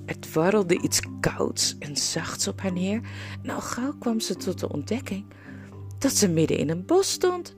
Het 0.04 0.32
warrelde 0.32 0.80
iets 0.80 1.00
kouds 1.20 1.76
en 1.78 1.96
zachts 1.96 2.48
op 2.48 2.60
haar 2.60 2.72
neer, 2.72 3.00
en 3.42 3.50
al 3.50 3.60
gauw 3.60 3.92
kwam 3.98 4.20
ze 4.20 4.36
tot 4.36 4.60
de 4.60 4.72
ontdekking 4.72 5.24
dat 5.98 6.12
ze 6.12 6.28
midden 6.28 6.58
in 6.58 6.70
een 6.70 6.86
bos 6.86 7.10
stond. 7.10 7.56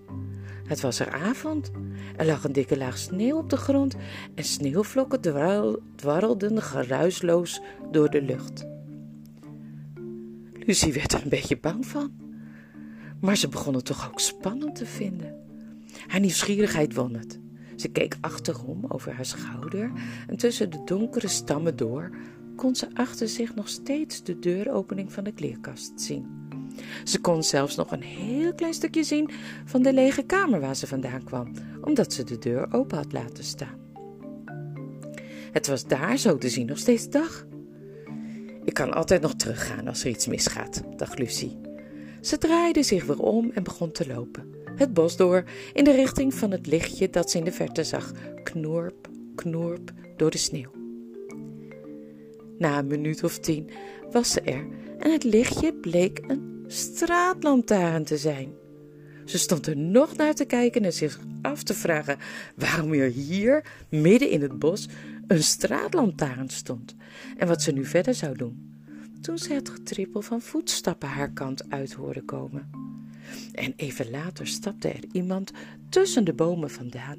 Het 0.64 0.80
was 0.80 1.00
er 1.00 1.12
avond. 1.12 1.70
Er 2.16 2.26
lag 2.26 2.44
een 2.44 2.52
dikke 2.52 2.76
laag 2.76 2.98
sneeuw 2.98 3.36
op 3.36 3.50
de 3.50 3.56
grond 3.56 3.96
en 4.34 4.44
sneeuwvlokken 4.44 5.20
dwarrelden 5.96 6.62
geruisloos 6.62 7.60
door 7.90 8.10
de 8.10 8.22
lucht. 8.22 8.66
Lucie 10.52 10.92
werd 10.92 11.12
er 11.12 11.22
een 11.22 11.28
beetje 11.28 11.58
bang 11.58 11.86
van, 11.86 12.12
maar 13.20 13.36
ze 13.36 13.48
begon 13.48 13.74
het 13.74 13.84
toch 13.84 14.08
ook 14.08 14.20
spannend 14.20 14.74
te 14.74 14.86
vinden. 14.86 15.34
Haar 16.06 16.20
nieuwsgierigheid 16.20 16.94
won 16.94 17.14
het. 17.14 17.40
Ze 17.80 17.88
keek 17.88 18.16
achterom 18.20 18.84
over 18.88 19.12
haar 19.12 19.24
schouder 19.24 19.90
en 20.26 20.36
tussen 20.36 20.70
de 20.70 20.82
donkere 20.84 21.28
stammen 21.28 21.76
door 21.76 22.10
kon 22.56 22.76
ze 22.76 22.88
achter 22.94 23.28
zich 23.28 23.54
nog 23.54 23.68
steeds 23.68 24.22
de 24.22 24.38
deuropening 24.38 25.12
van 25.12 25.24
de 25.24 25.32
kleerkast 25.32 26.00
zien. 26.00 26.26
Ze 27.04 27.20
kon 27.20 27.42
zelfs 27.42 27.76
nog 27.76 27.92
een 27.92 28.02
heel 28.02 28.54
klein 28.54 28.74
stukje 28.74 29.04
zien 29.04 29.30
van 29.64 29.82
de 29.82 29.92
lege 29.92 30.22
kamer 30.22 30.60
waar 30.60 30.76
ze 30.76 30.86
vandaan 30.86 31.24
kwam, 31.24 31.52
omdat 31.80 32.12
ze 32.12 32.24
de 32.24 32.38
deur 32.38 32.72
open 32.72 32.96
had 32.96 33.12
laten 33.12 33.44
staan. 33.44 33.78
Het 35.52 35.66
was 35.66 35.86
daar 35.86 36.16
zo 36.18 36.38
te 36.38 36.48
zien 36.48 36.66
nog 36.66 36.78
steeds 36.78 37.08
dag. 37.08 37.46
Ik 38.64 38.74
kan 38.74 38.92
altijd 38.92 39.22
nog 39.22 39.34
teruggaan 39.34 39.88
als 39.88 40.04
er 40.04 40.10
iets 40.10 40.26
misgaat, 40.26 40.82
dacht 40.96 41.18
Lucie. 41.18 41.60
Ze 42.20 42.38
draaide 42.38 42.82
zich 42.82 43.04
weer 43.04 43.20
om 43.20 43.50
en 43.50 43.62
begon 43.62 43.92
te 43.92 44.06
lopen, 44.06 44.54
het 44.80 44.94
bos 44.94 45.16
door, 45.16 45.44
in 45.72 45.84
de 45.84 45.92
richting 45.92 46.34
van 46.34 46.50
het 46.50 46.66
lichtje 46.66 47.10
dat 47.10 47.30
ze 47.30 47.38
in 47.38 47.44
de 47.44 47.52
verte 47.52 47.84
zag, 47.84 48.12
knorp, 48.42 49.08
knorp 49.34 49.92
door 50.16 50.30
de 50.30 50.38
sneeuw. 50.38 50.70
Na 52.58 52.78
een 52.78 52.86
minuut 52.86 53.24
of 53.24 53.38
tien 53.38 53.70
was 54.10 54.30
ze 54.30 54.40
er 54.40 54.66
en 54.98 55.12
het 55.12 55.24
lichtje 55.24 55.74
bleek 55.74 56.20
een 56.26 56.64
straatlantaarn 56.66 58.04
te 58.04 58.16
zijn. 58.16 58.52
Ze 59.24 59.38
stond 59.38 59.66
er 59.66 59.76
nog 59.76 60.16
naar 60.16 60.34
te 60.34 60.44
kijken 60.44 60.84
en 60.84 60.92
zich 60.92 61.20
af 61.42 61.62
te 61.62 61.74
vragen 61.74 62.18
waarom 62.56 62.92
er 62.92 63.10
hier, 63.10 63.64
midden 63.88 64.30
in 64.30 64.42
het 64.42 64.58
bos, 64.58 64.88
een 65.26 65.42
straatlantaarn 65.42 66.48
stond 66.48 66.94
en 67.36 67.48
wat 67.48 67.62
ze 67.62 67.72
nu 67.72 67.84
verder 67.84 68.14
zou 68.14 68.36
doen. 68.36 68.78
Toen 69.20 69.38
ze 69.38 69.52
het 69.52 69.68
getrippel 69.68 70.22
van 70.22 70.40
voetstappen 70.40 71.08
haar 71.08 71.32
kant 71.32 71.70
uit 71.70 71.92
hoorde 71.92 72.22
komen. 72.22 72.89
En 73.52 73.72
even 73.76 74.10
later 74.10 74.46
stapte 74.46 74.88
er 74.88 75.04
iemand 75.12 75.50
tussen 75.88 76.24
de 76.24 76.34
bomen 76.34 76.70
vandaan, 76.70 77.18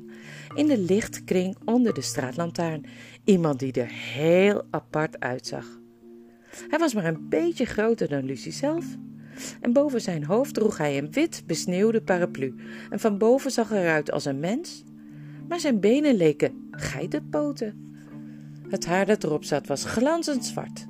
in 0.55 0.67
de 0.67 0.77
lichtkring 0.77 1.57
onder 1.65 1.93
de 1.93 2.01
straatlantaarn, 2.01 2.85
iemand 3.23 3.59
die 3.59 3.73
er 3.73 3.91
heel 3.91 4.63
apart 4.69 5.19
uitzag. 5.19 5.79
Hij 6.67 6.79
was 6.79 6.93
maar 6.93 7.05
een 7.05 7.29
beetje 7.29 7.65
groter 7.65 8.09
dan 8.09 8.25
Lucie 8.25 8.51
zelf 8.51 8.85
en 9.61 9.73
boven 9.73 10.01
zijn 10.01 10.23
hoofd 10.23 10.53
droeg 10.53 10.77
hij 10.77 10.97
een 10.97 11.11
wit 11.11 11.43
besneeuwde 11.45 12.01
paraplu 12.01 12.55
en 12.89 12.99
van 12.99 13.17
boven 13.17 13.51
zag 13.51 13.69
hij 13.69 13.81
eruit 13.81 14.11
als 14.11 14.25
een 14.25 14.39
mens, 14.39 14.83
maar 15.47 15.59
zijn 15.59 15.79
benen 15.79 16.15
leken 16.15 16.67
geitenpoten. 16.71 17.95
Het 18.69 18.85
haar 18.85 19.05
dat 19.05 19.23
erop 19.23 19.43
zat 19.43 19.67
was 19.67 19.85
glanzend 19.85 20.45
zwart 20.45 20.85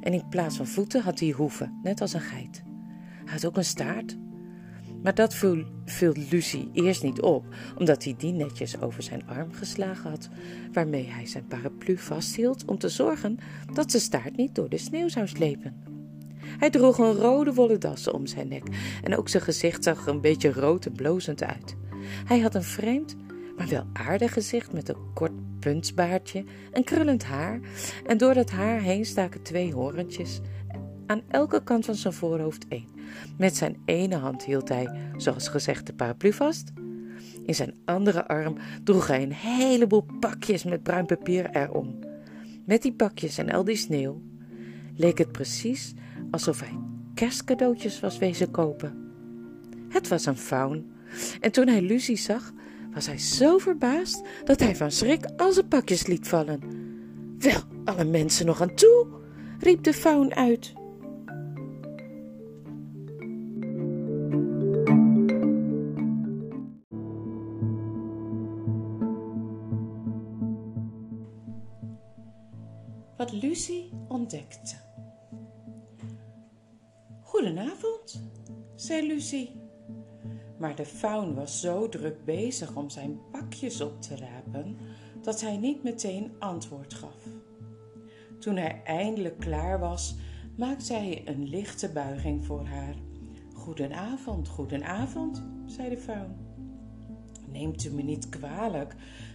en 0.00 0.12
in 0.12 0.28
plaats 0.28 0.56
van 0.56 0.66
voeten 0.66 1.02
had 1.02 1.20
hij 1.20 1.30
hoeven, 1.30 1.78
net 1.82 2.00
als 2.00 2.12
een 2.12 2.20
geit. 2.20 2.62
Hij 3.24 3.32
had 3.32 3.46
ook 3.46 3.56
een 3.56 3.64
staart, 3.64 4.16
maar 5.02 5.14
dat 5.14 5.34
viel, 5.34 5.64
viel 5.84 6.14
Lucie 6.30 6.70
eerst 6.72 7.02
niet 7.02 7.20
op, 7.20 7.44
omdat 7.78 8.04
hij 8.04 8.14
die 8.18 8.32
netjes 8.32 8.80
over 8.80 9.02
zijn 9.02 9.26
arm 9.26 9.52
geslagen 9.52 10.10
had, 10.10 10.28
waarmee 10.72 11.06
hij 11.06 11.26
zijn 11.26 11.46
paraplu 11.46 11.98
vasthield 11.98 12.64
om 12.64 12.78
te 12.78 12.88
zorgen 12.88 13.38
dat 13.72 13.90
zijn 13.90 14.02
staart 14.02 14.36
niet 14.36 14.54
door 14.54 14.68
de 14.68 14.78
sneeuw 14.78 15.08
zou 15.08 15.26
slepen. 15.26 15.90
Hij 16.58 16.70
droeg 16.70 16.98
een 16.98 17.14
rode 17.14 17.54
wollen 17.54 17.80
das 17.80 18.10
om 18.10 18.26
zijn 18.26 18.48
nek 18.48 18.64
en 19.02 19.16
ook 19.16 19.28
zijn 19.28 19.42
gezicht 19.42 19.84
zag 19.84 20.02
er 20.02 20.08
een 20.08 20.20
beetje 20.20 20.52
rood 20.52 20.86
en 20.86 20.92
blozend 20.92 21.42
uit. 21.42 21.76
Hij 22.24 22.40
had 22.40 22.54
een 22.54 22.62
vreemd, 22.62 23.16
maar 23.56 23.68
wel 23.68 23.86
aardig 23.92 24.32
gezicht 24.32 24.72
met 24.72 24.88
een 24.88 25.12
kort 25.14 25.32
puntsbaardje 25.60 26.44
en 26.72 26.84
krullend 26.84 27.24
haar 27.24 27.60
en 28.06 28.18
door 28.18 28.34
dat 28.34 28.50
haar 28.50 28.80
heen 28.80 29.04
staken 29.04 29.42
twee 29.42 29.72
horentjes. 29.72 30.40
Aan 31.10 31.22
elke 31.28 31.62
kant 31.62 31.84
van 31.84 31.94
zijn 31.94 32.12
voorhoofd 32.12 32.68
één. 32.68 32.86
Met 33.38 33.56
zijn 33.56 33.76
ene 33.84 34.16
hand 34.16 34.44
hield 34.44 34.68
hij, 34.68 35.12
zoals 35.16 35.48
gezegd, 35.48 35.86
de 35.86 35.92
paraplu 35.92 36.32
vast. 36.32 36.72
In 37.46 37.54
zijn 37.54 37.74
andere 37.84 38.28
arm 38.28 38.56
droeg 38.84 39.06
hij 39.06 39.22
een 39.22 39.32
heleboel 39.32 40.06
pakjes 40.20 40.64
met 40.64 40.82
bruin 40.82 41.06
papier 41.06 41.50
erom. 41.50 41.98
Met 42.64 42.82
die 42.82 42.92
pakjes 42.92 43.38
en 43.38 43.50
al 43.50 43.64
die 43.64 43.76
sneeuw 43.76 44.22
leek 44.96 45.18
het 45.18 45.32
precies 45.32 45.94
alsof 46.30 46.60
hij 46.60 46.78
kerstcadeautjes 47.14 48.00
was 48.00 48.18
wezen 48.18 48.50
kopen. 48.50 49.12
Het 49.88 50.08
was 50.08 50.26
een 50.26 50.38
faun, 50.38 50.92
en 51.40 51.52
toen 51.52 51.68
hij 51.68 51.82
Lucie 51.82 52.16
zag, 52.16 52.52
was 52.94 53.06
hij 53.06 53.18
zo 53.18 53.58
verbaasd 53.58 54.22
dat 54.44 54.60
hij 54.60 54.76
van 54.76 54.90
schrik 54.90 55.24
al 55.36 55.52
zijn 55.52 55.68
pakjes 55.68 56.06
liet 56.06 56.28
vallen. 56.28 56.60
Wel, 57.38 57.62
alle 57.84 58.04
mensen 58.04 58.46
nog 58.46 58.60
aan 58.60 58.74
toe, 58.74 59.06
riep 59.58 59.82
de 59.82 59.92
faun 59.92 60.34
uit. 60.34 60.78
Lucie 73.50 73.90
ontdekte. 74.08 74.76
Goedenavond, 77.22 78.22
zei 78.74 79.06
Lucie. 79.06 79.60
Maar 80.58 80.76
de 80.76 80.84
faun 80.84 81.34
was 81.34 81.60
zo 81.60 81.88
druk 81.88 82.24
bezig 82.24 82.76
om 82.76 82.90
zijn 82.90 83.20
pakjes 83.30 83.80
op 83.80 84.02
te 84.02 84.16
rapen 84.16 84.76
dat 85.22 85.40
hij 85.40 85.56
niet 85.56 85.82
meteen 85.82 86.32
antwoord 86.38 86.94
gaf. 86.94 87.26
Toen 88.38 88.56
hij 88.56 88.82
eindelijk 88.84 89.38
klaar 89.38 89.78
was, 89.78 90.14
maakte 90.56 90.92
hij 90.92 91.22
een 91.24 91.48
lichte 91.48 91.92
buiging 91.92 92.44
voor 92.44 92.64
haar. 92.64 92.94
Goedenavond, 93.54 94.48
goedenavond, 94.48 95.42
zei 95.66 95.88
de 95.88 95.98
faun. 95.98 96.36
Neemt 97.52 97.84
u 97.84 97.90
me 97.90 98.02
niet 98.02 98.28
kwalijk 98.28 98.94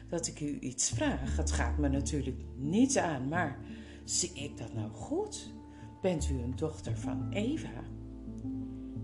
dat 0.09 0.27
ik 0.27 0.39
u 0.39 0.59
iets 0.59 0.89
vraag. 0.89 1.37
Het 1.37 1.51
gaat 1.51 1.77
me 1.77 1.89
natuurlijk 1.89 2.41
niet 2.55 2.97
aan, 2.97 3.27
maar 3.27 3.64
zie 4.05 4.31
ik 4.33 4.57
dat 4.57 4.73
nou 4.73 4.89
goed? 4.89 5.53
Bent 6.01 6.29
u 6.29 6.39
een 6.41 6.55
dochter 6.55 6.97
van 6.97 7.31
Eva? 7.31 7.83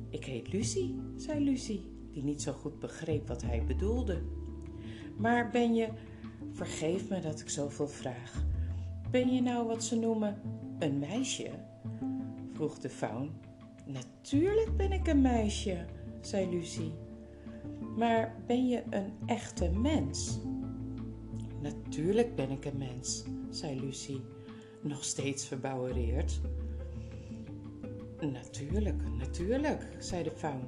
Ik 0.10 0.26
heet 0.26 0.54
Lucie, 0.54 1.00
zei 1.16 1.44
Lucie, 1.44 1.92
die 2.12 2.24
niet 2.24 2.42
zo 2.42 2.52
goed 2.52 2.80
begreep 2.80 3.28
wat 3.28 3.42
hij 3.42 3.66
bedoelde. 3.66 4.22
Maar 5.18 5.50
ben 5.50 5.74
je, 5.74 5.90
vergeef 6.52 7.10
me 7.10 7.20
dat 7.20 7.40
ik 7.40 7.50
zoveel 7.50 7.88
vraag, 7.88 8.46
Ben 9.12 9.34
je 9.34 9.42
nou 9.42 9.68
wat 9.68 9.84
ze 9.84 10.00
noemen 10.00 10.42
een 10.80 11.00
meisje? 11.00 11.50
vroeg 12.54 12.80
de 12.80 12.90
faun. 12.90 13.32
Natuurlijk 13.86 14.78
ben 14.78 14.92
ik 14.92 15.08
een 15.08 15.22
meisje, 15.22 15.86
zei 16.22 16.50
Lucie. 16.50 16.92
Maar 17.98 18.36
ben 18.48 18.68
je 18.68 18.84
een 18.90 19.14
echte 19.26 19.70
mens? 19.70 20.40
Natuurlijk 21.62 22.36
ben 22.36 22.50
ik 22.50 22.66
een 22.66 22.78
mens, 22.78 23.24
zei 23.50 23.80
Lucie, 23.80 24.22
nog 24.82 25.04
steeds 25.04 25.46
verbouwereerd. 25.46 26.40
Natuurlijk, 28.20 29.02
natuurlijk, 29.18 29.88
zei 30.00 30.24
de 30.24 30.32
faun. 30.32 30.68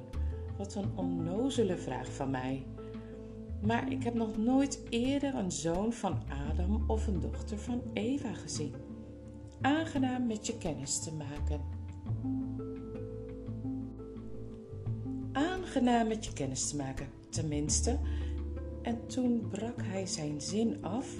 Wat 0.56 0.74
een 0.74 0.90
onnozele 0.94 1.76
vraag 1.76 2.12
van 2.12 2.30
mij. 2.30 2.66
Maar 3.62 3.92
ik 3.92 4.02
heb 4.02 4.14
nog 4.14 4.36
nooit 4.36 4.80
eerder 4.88 5.34
een 5.34 5.52
zoon 5.52 5.92
van 5.92 6.18
Adam 6.50 6.84
of 6.86 7.06
een 7.06 7.20
dochter 7.20 7.58
van 7.58 7.82
Eva 7.92 8.32
gezien. 8.32 8.74
Aangenaam 9.60 10.26
met 10.26 10.46
je 10.46 10.58
kennis 10.58 10.98
te 10.98 11.12
maken. 11.12 11.60
Aangenaam 15.32 16.08
met 16.08 16.24
je 16.24 16.32
kennis 16.32 16.68
te 16.68 16.76
maken, 16.76 17.06
tenminste. 17.28 17.98
En 18.82 19.06
toen 19.06 19.48
brak 19.50 19.82
hij 19.82 20.06
zijn 20.06 20.40
zin 20.40 20.84
af, 20.84 21.16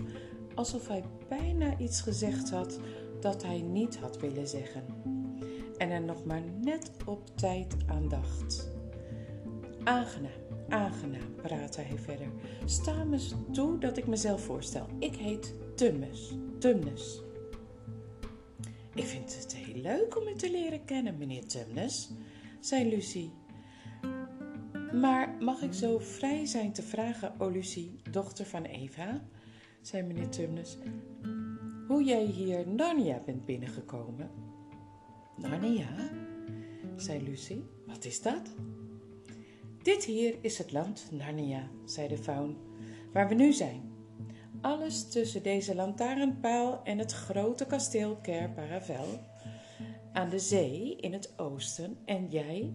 alsof 0.54 0.88
hij 0.88 1.04
bijna 1.28 1.78
iets 1.78 2.00
gezegd 2.00 2.50
had 2.50 2.78
dat 3.20 3.42
hij 3.42 3.60
niet 3.60 3.96
had 3.96 4.20
willen 4.20 4.48
zeggen. 4.48 4.84
En 5.76 5.90
er 5.90 6.02
nog 6.02 6.24
maar 6.24 6.42
net 6.62 6.90
op 7.06 7.36
tijd 7.36 7.76
aan 7.86 8.08
dacht. 8.08 8.70
Aangenaam, 9.84 10.30
aangenaam, 10.68 11.34
praatte 11.42 11.80
hij 11.80 11.98
verder. 11.98 12.28
Sta 12.64 13.04
me 13.04 13.28
toe 13.52 13.78
dat 13.78 13.96
ik 13.96 14.06
mezelf 14.06 14.44
voorstel. 14.44 14.86
Ik 14.98 15.14
heet 15.16 15.54
Tumnus. 15.74 16.34
Tumnus. 16.58 17.22
Ik 18.94 19.04
vind 19.04 19.36
het 19.38 19.56
heel 19.56 19.82
leuk 19.82 20.16
om 20.16 20.28
u 20.28 20.34
te 20.34 20.50
leren 20.50 20.84
kennen, 20.84 21.18
meneer 21.18 21.46
Tumnus, 21.46 22.10
zei 22.60 22.88
Lucie. 22.88 23.32
Maar 24.92 25.36
mag 25.40 25.62
ik 25.62 25.72
zo 25.72 25.98
vrij 25.98 26.46
zijn 26.46 26.72
te 26.72 26.82
vragen, 26.82 27.40
o 27.40 27.48
Lucie, 27.48 28.00
dochter 28.10 28.46
van 28.46 28.64
Eva, 28.64 29.22
zei 29.84 30.02
meneer 30.02 30.28
Tumnus, 30.28 30.78
hoe 31.88 32.04
jij 32.04 32.24
hier 32.24 32.68
Narnia 32.68 33.20
bent 33.24 33.44
binnengekomen? 33.44 34.30
Narnia, 35.36 35.88
zei 36.96 37.22
Lucie, 37.22 37.64
wat 37.86 38.04
is 38.04 38.22
dat? 38.22 38.54
Dit 39.82 40.04
hier 40.04 40.34
is 40.40 40.58
het 40.58 40.72
land 40.72 41.08
Narnia, 41.10 41.68
zei 41.84 42.08
de 42.08 42.18
faun, 42.18 42.56
waar 43.12 43.28
we 43.28 43.34
nu 43.34 43.52
zijn. 43.52 43.92
Alles 44.60 45.08
tussen 45.08 45.42
deze 45.42 45.74
lantaarnpaal 45.74 46.80
en 46.84 46.98
het 46.98 47.12
grote 47.12 47.66
kasteel 47.66 48.16
Ker 48.16 48.50
Paravel. 48.50 49.20
Aan 50.12 50.28
de 50.28 50.38
zee 50.38 50.96
in 50.96 51.12
het 51.12 51.38
oosten 51.38 51.96
en 52.04 52.30
jij, 52.30 52.72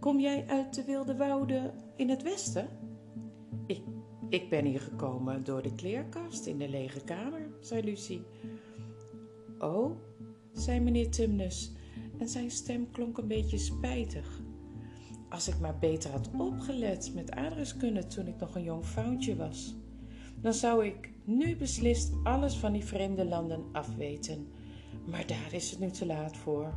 kom 0.00 0.20
jij 0.20 0.44
uit 0.46 0.74
de 0.74 0.84
wilde 0.84 1.16
wouden 1.16 1.74
in 1.96 2.08
het 2.08 2.22
westen? 2.22 2.68
Ik, 3.66 3.82
ik 4.34 4.48
ben 4.48 4.64
hier 4.64 4.80
gekomen 4.80 5.44
door 5.44 5.62
de 5.62 5.74
kleerkast 5.74 6.46
in 6.46 6.58
de 6.58 6.68
lege 6.68 7.04
kamer, 7.04 7.48
zei 7.60 7.82
Lucie. 7.82 8.22
Oh, 9.58 9.96
zei 10.52 10.80
meneer 10.80 11.10
Tumnus, 11.10 11.72
en 12.18 12.28
zijn 12.28 12.50
stem 12.50 12.90
klonk 12.90 13.18
een 13.18 13.28
beetje 13.28 13.58
spijtig. 13.58 14.40
Als 15.28 15.48
ik 15.48 15.58
maar 15.58 15.78
beter 15.78 16.10
had 16.10 16.30
opgelet 16.38 17.12
met 17.14 17.30
aardrijkskunde 17.30 18.06
toen 18.06 18.26
ik 18.26 18.40
nog 18.40 18.54
een 18.54 18.62
jong 18.62 18.84
foutje 18.84 19.36
was, 19.36 19.74
dan 20.40 20.54
zou 20.54 20.86
ik 20.86 21.10
nu 21.24 21.56
beslist 21.56 22.12
alles 22.22 22.54
van 22.54 22.72
die 22.72 22.84
vreemde 22.84 23.24
landen 23.24 23.64
afweten. 23.72 24.48
Maar 25.10 25.26
daar 25.26 25.52
is 25.52 25.70
het 25.70 25.80
nu 25.80 25.90
te 25.90 26.06
laat 26.06 26.36
voor. 26.36 26.74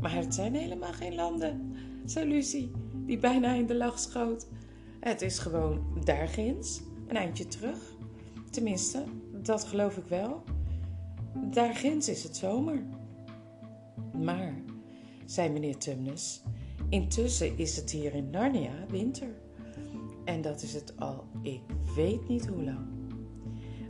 Maar 0.00 0.14
het 0.14 0.34
zijn 0.34 0.54
helemaal 0.54 0.92
geen 0.92 1.14
landen, 1.14 1.74
zei 2.04 2.28
Lucie, 2.28 2.70
die 3.06 3.18
bijna 3.18 3.52
in 3.52 3.66
de 3.66 3.76
lach 3.76 3.98
schoot. 3.98 4.46
Het 5.00 5.22
is 5.22 5.38
gewoon 5.38 5.84
daar 6.04 6.28
ginds, 6.28 6.80
een 7.06 7.16
eindje 7.16 7.46
terug. 7.46 7.78
Tenminste, 8.50 9.04
dat 9.32 9.64
geloof 9.64 9.96
ik 9.96 10.04
wel. 10.04 10.42
Daar 11.50 11.74
ginds 11.74 12.08
is 12.08 12.22
het 12.22 12.36
zomer. 12.36 12.82
Maar, 14.12 14.54
zei 15.24 15.48
meneer 15.48 15.76
Tumnus, 15.76 16.42
intussen 16.88 17.58
is 17.58 17.76
het 17.76 17.90
hier 17.90 18.14
in 18.14 18.30
Narnia 18.30 18.86
winter. 18.88 19.28
En 20.24 20.40
dat 20.40 20.62
is 20.62 20.74
het 20.74 20.92
al, 20.98 21.24
ik 21.42 21.62
weet 21.94 22.28
niet 22.28 22.46
hoe 22.46 22.64
lang. 22.64 22.86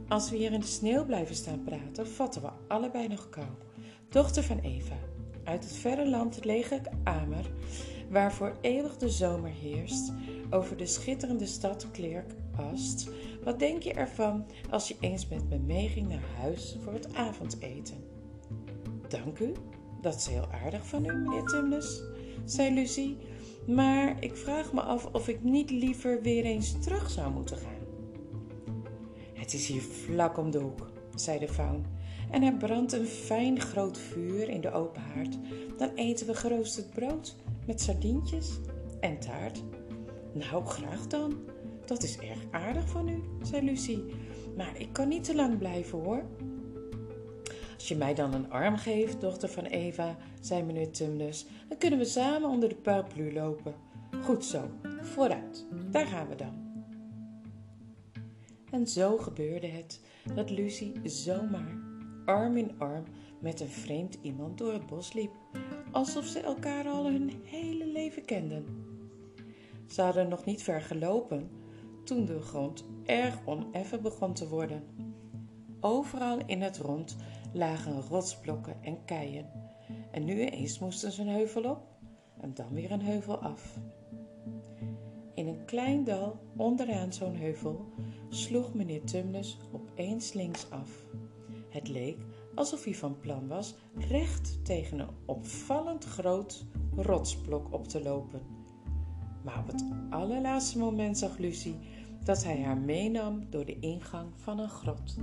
Als 0.09 0.31
we 0.31 0.37
hier 0.37 0.53
in 0.53 0.61
de 0.61 0.67
sneeuw 0.67 1.05
blijven 1.05 1.35
staan 1.35 1.63
praten, 1.63 2.09
vatten 2.09 2.43
we 2.43 2.49
allebei 2.69 3.09
nog 3.09 3.29
kou. 3.29 3.47
Dochter 4.09 4.43
van 4.43 4.59
Eva, 4.59 4.99
uit 5.45 5.65
het 5.65 5.73
verre 5.73 6.09
land 6.09 6.45
lege 6.45 6.81
Amer, 7.03 7.51
waar 8.11 8.33
voor 8.33 8.57
eeuwig 8.61 8.97
de 8.97 9.09
zomer 9.09 9.51
heerst, 9.51 10.13
over 10.51 10.77
de 10.77 10.87
schitterende 10.87 11.47
stad 11.47 11.87
Klerk 11.91 12.35
past. 12.57 13.09
Wat 13.45 13.59
denk 13.59 13.83
je 13.83 13.93
ervan 13.93 14.47
als 14.71 14.89
je 14.89 14.97
eens 15.01 15.29
met 15.29 15.49
me 15.49 15.59
meeging 15.59 16.09
naar 16.09 16.25
huis 16.41 16.77
voor 16.83 16.93
het 16.93 17.15
avondeten? 17.15 17.97
Dank 19.09 19.39
u, 19.39 19.53
dat 20.01 20.15
is 20.15 20.27
heel 20.27 20.49
aardig 20.65 20.87
van 20.87 21.05
u, 21.05 21.13
meneer 21.13 21.45
Tumnus, 21.45 22.03
zei 22.45 22.75
Lucie, 22.75 23.17
maar 23.67 24.17
ik 24.23 24.37
vraag 24.37 24.73
me 24.73 24.81
af 24.81 25.07
of 25.13 25.29
ik 25.29 25.43
niet 25.43 25.71
liever 25.71 26.23
weer 26.23 26.45
eens 26.45 26.81
terug 26.81 27.11
zou 27.11 27.33
moeten 27.33 27.57
gaan. 27.57 27.87
Het 29.35 29.55
is 29.55 29.67
hier 29.67 29.83
vlak 29.83 30.39
om 30.39 30.51
de 30.51 30.59
hoek, 30.59 30.91
zei 31.15 31.39
de 31.39 31.49
faun, 31.49 31.87
en 32.31 32.43
er 32.43 32.57
brandt 32.57 32.93
een 32.93 33.07
fijn 33.07 33.61
groot 33.61 33.99
vuur 33.99 34.49
in 34.49 34.61
de 34.61 34.73
open 34.73 35.03
haard. 35.03 35.39
Dan 35.77 35.91
eten 35.95 36.27
we 36.27 36.35
geroosterd 36.35 36.91
brood 36.91 37.37
met 37.67 37.81
sardientjes 37.81 38.59
en 39.01 39.19
taart. 39.19 39.63
Nou, 40.33 40.65
graag 40.65 41.07
dan. 41.07 41.39
Dat 41.87 42.03
is 42.03 42.19
erg 42.19 42.39
aardig 42.51 42.89
van 42.89 43.09
u, 43.09 43.23
zei 43.43 43.65
Lucie. 43.65 44.05
Maar 44.57 44.81
ik 44.81 44.93
kan 44.93 45.09
niet 45.09 45.25
te 45.25 45.35
lang 45.35 45.59
blijven 45.59 45.99
hoor. 45.99 46.23
Als 47.75 47.89
je 47.89 47.97
mij 47.97 48.15
dan 48.15 48.35
een 48.35 48.51
arm 48.51 48.77
geeft, 48.77 49.21
dochter 49.21 49.49
van 49.49 49.65
Eva, 49.65 50.17
zei 50.41 50.63
meneer 50.63 50.91
Tumnus, 50.91 51.47
dan 51.69 51.79
kunnen 51.79 51.99
we 51.99 52.05
samen 52.05 52.49
onder 52.49 52.69
de 52.69 52.75
paraplu 52.75 53.33
lopen. 53.33 53.75
Goed 54.23 54.45
zo, 54.45 54.71
vooruit, 55.01 55.67
daar 55.91 56.07
gaan 56.07 56.29
we 56.29 56.35
dan. 56.35 56.69
En 58.71 58.87
zo 58.87 59.17
gebeurde 59.17 59.67
het 59.67 60.01
dat 60.35 60.51
Lucie 60.51 60.93
zomaar 61.05 61.79
arm 62.25 62.57
in 62.57 62.79
arm 62.79 63.05
met 63.39 63.61
een 63.61 63.69
vreemd 63.69 64.19
iemand 64.23 64.59
door 64.59 64.73
het 64.73 64.87
bos 64.87 65.13
liep, 65.13 65.33
alsof 65.91 66.25
ze 66.25 66.41
elkaar 66.41 66.87
al 66.87 67.05
hun 67.05 67.33
hele 67.45 67.87
leven 67.87 68.25
kenden. 68.25 68.90
Ze 69.91 70.03
hadden 70.03 70.29
nog 70.29 70.45
niet 70.45 70.63
ver 70.63 70.81
gelopen 70.81 71.51
toen 72.05 72.25
de 72.25 72.41
grond 72.41 72.85
erg 73.05 73.39
oneffen 73.45 74.03
begon 74.03 74.33
te 74.33 74.49
worden. 74.49 74.83
Overal 75.81 76.39
in 76.47 76.63
het 76.63 76.79
rond 76.79 77.17
lagen 77.53 78.03
rotsblokken 78.03 78.77
en 78.83 79.05
keien, 79.05 79.51
en 80.11 80.25
nu 80.25 80.45
eens 80.45 80.79
moesten 80.79 81.13
ze 81.13 81.23
een 81.23 81.29
heuvel 81.29 81.71
op 81.71 81.87
en 82.41 82.55
dan 82.55 82.73
weer 82.73 82.91
een 82.91 83.03
heuvel 83.03 83.37
af. 83.37 83.79
In 85.35 85.47
een 85.47 85.65
klein 85.65 86.05
dal 86.05 86.39
onderaan 86.57 87.13
zo'n 87.13 87.35
heuvel 87.35 87.85
sloeg 88.29 88.75
meneer 88.75 89.05
Tumnus 89.05 89.59
opeens 89.73 90.33
links 90.33 90.71
af. 90.71 91.07
Het 91.69 91.89
leek 91.89 92.19
alsof 92.55 92.85
hij 92.85 92.95
van 92.95 93.19
plan 93.21 93.49
was 93.49 93.75
recht 94.09 94.65
tegen 94.65 94.99
een 94.99 95.15
opvallend 95.27 96.05
groot 96.05 96.65
rotsblok 96.97 97.73
op 97.73 97.89
te 97.89 98.03
lopen. 98.03 98.60
Maar 99.43 99.59
op 99.59 99.67
het 99.67 99.85
allerlaatste 100.11 100.79
moment 100.79 101.19
zag 101.19 101.39
Lucie 101.39 101.77
dat 102.25 102.45
hij 102.45 102.63
haar 102.63 102.79
meenam 102.79 103.47
door 103.51 103.65
de 103.65 103.79
ingang 103.79 104.29
van 104.37 104.59
een 104.59 104.69
grot. 104.69 105.17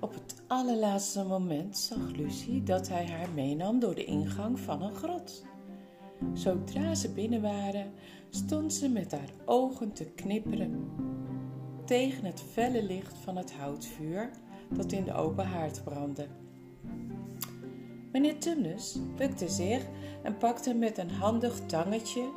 Op 0.00 0.14
het 0.14 0.42
allerlaatste 0.46 1.24
moment 1.24 1.78
zag 1.78 2.10
Lucie 2.10 2.62
dat 2.62 2.88
hij 2.88 3.06
haar 3.06 3.30
meenam 3.34 3.80
door 3.80 3.94
de 3.94 4.04
ingang 4.04 4.60
van 4.60 4.82
een 4.82 4.94
grot. 4.94 5.44
Zodra 6.32 6.94
ze 6.94 7.12
binnen 7.12 7.42
waren, 7.42 7.92
stond 8.30 8.72
ze 8.72 8.88
met 8.88 9.12
haar 9.12 9.30
ogen 9.44 9.92
te 9.92 10.04
knipperen 10.04 10.90
tegen 11.84 12.24
het 12.24 12.42
felle 12.52 12.82
licht 12.82 13.14
van 13.24 13.36
het 13.36 13.52
houtvuur 13.52 14.30
dat 14.68 14.92
in 14.92 15.04
de 15.04 15.14
open 15.14 15.46
haard 15.46 15.84
brandde. 15.84 16.26
Meneer 18.12 18.38
Tumnus 18.38 18.98
bukte 19.16 19.48
zich 19.48 19.86
en 20.22 20.36
pakte 20.36 20.74
met 20.74 20.98
een 20.98 21.10
handig 21.10 21.60
tangetje 21.66 22.30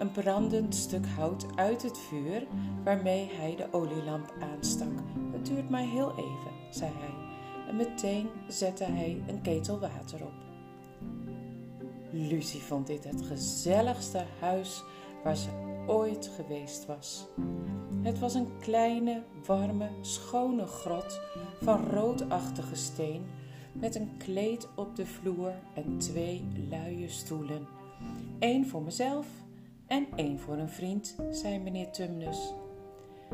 een 0.00 0.10
brandend 0.10 0.74
stuk 0.74 1.06
hout 1.06 1.46
uit 1.54 1.82
het 1.82 1.98
vuur 1.98 2.46
waarmee 2.84 3.30
hij 3.32 3.56
de 3.56 3.66
olielamp 3.70 4.34
aanstak. 4.40 4.98
Het 5.32 5.46
duurt 5.46 5.70
maar 5.70 5.82
heel 5.82 6.10
even, 6.10 6.52
zei 6.70 6.90
hij, 6.94 7.14
en 7.68 7.76
meteen 7.76 8.28
zette 8.48 8.84
hij 8.84 9.22
een 9.28 9.42
ketel 9.42 9.78
water 9.78 10.24
op. 10.24 10.32
Lucie 12.10 12.60
vond 12.60 12.86
dit 12.86 13.04
het 13.04 13.22
gezelligste 13.22 14.24
huis 14.40 14.82
waar 15.24 15.36
ze 15.36 15.69
ooit 15.90 16.30
geweest 16.36 16.86
was. 16.86 17.26
Het 18.02 18.18
was 18.18 18.34
een 18.34 18.58
kleine, 18.60 19.22
warme, 19.46 19.88
schone 20.00 20.66
grot 20.66 21.20
van 21.60 21.86
roodachtige 21.86 22.76
steen 22.76 23.26
met 23.72 23.94
een 23.94 24.10
kleed 24.18 24.68
op 24.76 24.96
de 24.96 25.06
vloer 25.06 25.52
en 25.74 25.98
twee 25.98 26.48
luie 26.70 27.08
stoelen. 27.08 27.66
Eén 28.38 28.66
voor 28.66 28.82
mezelf 28.82 29.26
en 29.86 30.06
één 30.16 30.38
voor 30.38 30.56
een 30.56 30.68
vriend, 30.68 31.16
zei 31.30 31.58
meneer 31.58 31.90
Tumnus. 31.90 32.52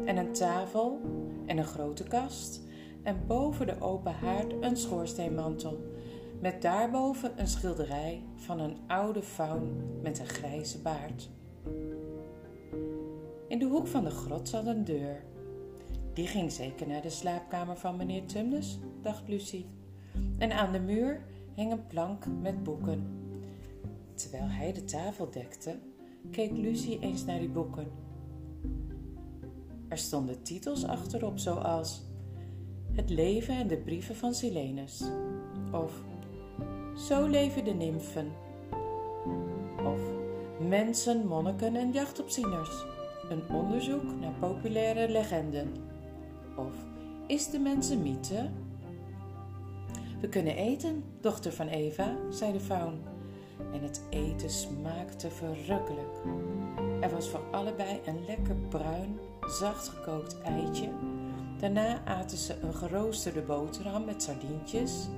En 0.05 0.17
een 0.17 0.33
tafel 0.33 1.01
en 1.47 1.59
een 1.59 1.65
grote 1.65 2.05
kast 2.05 2.61
en 3.03 3.27
boven 3.27 3.67
de 3.67 3.81
open 3.81 4.15
haard 4.15 4.55
een 4.61 4.77
schoorsteenmantel 4.77 5.81
met 6.41 6.63
daarboven 6.63 7.33
een 7.41 7.49
schilderij 7.49 8.23
van 8.37 8.61
een 8.61 8.77
oude 8.87 9.23
faun 9.23 10.01
met 10.03 10.19
een 10.19 10.29
grijze 10.29 10.79
baard. 10.79 11.29
In 13.49 13.59
de 13.59 13.65
hoek 13.65 13.87
van 13.87 14.05
de 14.05 14.11
grot 14.11 14.49
zat 14.49 14.67
een 14.67 14.85
deur. 14.85 15.25
Die 16.13 16.27
ging 16.27 16.53
zeker 16.53 16.87
naar 16.87 17.03
de 17.03 17.11
slaapkamer 17.11 17.77
van 17.77 17.97
meneer 17.97 18.27
Tumnus, 18.27 18.79
dacht 19.03 19.29
Lucie. 19.29 19.67
En 20.39 20.53
aan 20.53 20.73
de 20.73 20.81
muur 20.81 21.25
hing 21.55 21.73
een 21.73 21.87
plank 21.87 22.27
met 22.41 22.63
boeken. 22.63 23.07
Terwijl 24.15 24.49
hij 24.49 24.73
de 24.73 24.85
tafel 24.85 25.31
dekte, 25.31 25.79
keek 26.31 26.51
Lucie 26.51 26.99
eens 26.99 27.25
naar 27.25 27.39
die 27.39 27.49
boeken. 27.49 27.87
Er 29.89 29.99
stonden 29.99 30.43
titels 30.43 30.85
achterop, 30.85 31.39
zoals 31.39 32.03
Het 32.93 33.11
leven 33.11 33.55
en 33.55 33.67
de 33.67 33.77
brieven 33.77 34.17
van 34.17 34.35
Silenus, 34.35 35.05
of 35.73 36.05
Zo 36.97 37.27
leven 37.27 37.65
de 37.65 37.75
nymfen, 37.75 38.33
of 39.85 40.01
Mensen, 40.69 41.27
monniken 41.27 41.77
en 41.77 41.93
jachtopzieners, 41.93 42.85
een 43.29 43.43
onderzoek 43.51 44.21
naar 44.21 44.33
populaire 44.39 45.09
legenden, 45.09 45.73
of 46.57 46.73
Is 47.27 47.51
de 47.51 47.59
mens 47.59 47.89
een 47.89 48.03
mythe? 48.03 48.51
We 50.21 50.29
kunnen 50.29 50.57
eten, 50.57 51.05
dochter 51.21 51.53
van 51.53 51.69
Eva, 51.69 52.17
zei 52.31 52.53
de 52.53 52.61
faun. 52.61 53.03
En 53.73 53.83
het 53.83 54.03
eten 54.11 54.51
smaakte 54.51 55.31
verrukkelijk. 55.31 56.17
Er 57.01 57.11
was 57.11 57.29
voor 57.29 57.43
allebei 57.51 58.01
een 58.07 58.25
lekker 58.27 58.55
bruin, 58.69 59.19
zacht 59.41 59.89
gekookt 59.89 60.43
eitje. 60.43 60.89
Daarna 61.59 62.05
aten 62.05 62.39
ze 62.39 62.61
een 62.61 62.75
geroosterde 62.75 63.43
boterham 63.43 64.05
met 64.05 64.23
sardientjes. 64.23 65.09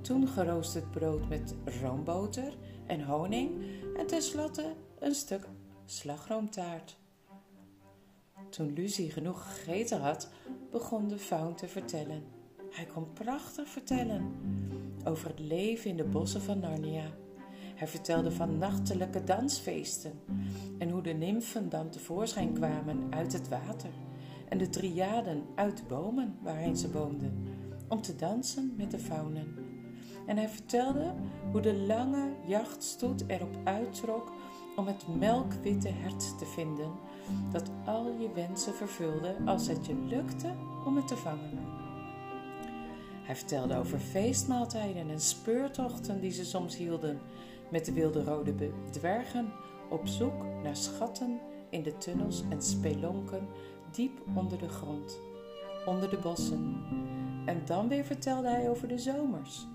Toen 0.00 0.28
geroosterd 0.28 0.90
brood 0.90 1.28
met 1.28 1.54
roomboter 1.82 2.56
en 2.86 3.04
honing. 3.04 3.50
En 3.96 4.06
tenslotte 4.06 4.74
een 4.98 5.14
stuk 5.14 5.48
slagroomtaart. 5.84 6.96
Toen 8.50 8.72
Lucie 8.72 9.10
genoeg 9.10 9.54
gegeten 9.54 10.00
had, 10.00 10.30
begon 10.70 11.08
de 11.08 11.18
faun 11.18 11.54
te 11.54 11.68
vertellen. 11.68 12.22
Hij 12.70 12.84
kon 12.84 13.12
prachtig 13.12 13.68
vertellen 13.68 14.34
over 15.04 15.28
het 15.28 15.38
leven 15.38 15.90
in 15.90 15.96
de 15.96 16.04
bossen 16.04 16.42
van 16.42 16.58
Narnia. 16.58 17.10
Hij 17.74 17.88
vertelde 17.88 18.30
van 18.30 18.58
nachtelijke 18.58 19.24
dansfeesten 19.24 20.12
en 20.78 20.90
hoe 20.90 21.02
de 21.02 21.12
nymfen 21.12 21.68
dan 21.68 21.90
tevoorschijn 21.90 22.52
kwamen 22.52 23.06
uit 23.10 23.32
het 23.32 23.48
water 23.48 23.90
en 24.48 24.58
de 24.58 24.68
triaden 24.68 25.42
uit 25.54 25.76
de 25.76 25.82
bomen 25.88 26.38
waarheen 26.42 26.76
ze 26.76 26.92
woonden 26.92 27.46
om 27.88 28.02
te 28.02 28.16
dansen 28.16 28.74
met 28.76 28.90
de 28.90 28.98
faunen. 28.98 29.54
En 30.26 30.36
hij 30.36 30.48
vertelde 30.48 31.14
hoe 31.52 31.60
de 31.60 31.74
lange 31.74 32.32
jachtstoet 32.46 33.24
erop 33.26 33.56
uittrok 33.64 34.32
om 34.76 34.86
het 34.86 35.16
melkwitte 35.18 35.88
hert 35.88 36.38
te 36.38 36.46
vinden 36.46 36.90
dat 37.52 37.70
al 37.84 38.06
je 38.18 38.32
wensen 38.34 38.74
vervulde 38.74 39.36
als 39.44 39.66
het 39.66 39.86
je 39.86 39.94
lukte 39.94 40.54
om 40.84 40.96
het 40.96 41.08
te 41.08 41.16
vangen. 41.16 41.58
Hij 43.22 43.36
vertelde 43.36 43.76
over 43.76 43.98
feestmaaltijden 43.98 45.10
en 45.10 45.20
speurtochten 45.20 46.20
die 46.20 46.30
ze 46.30 46.44
soms 46.44 46.76
hielden 46.76 47.20
met 47.70 47.84
de 47.84 47.92
wilde 47.92 48.24
rode 48.24 48.70
dwergen 48.90 49.52
op 49.90 50.06
zoek 50.06 50.44
naar 50.62 50.76
schatten 50.76 51.40
in 51.70 51.82
de 51.82 51.98
tunnels 51.98 52.42
en 52.48 52.62
spelonken 52.62 53.48
diep 53.90 54.20
onder 54.34 54.58
de 54.58 54.68
grond, 54.68 55.20
onder 55.86 56.10
de 56.10 56.18
bossen. 56.18 56.84
En 57.44 57.62
dan 57.64 57.88
weer 57.88 58.04
vertelde 58.04 58.48
hij 58.48 58.70
over 58.70 58.88
de 58.88 58.98
zomers, 58.98 59.66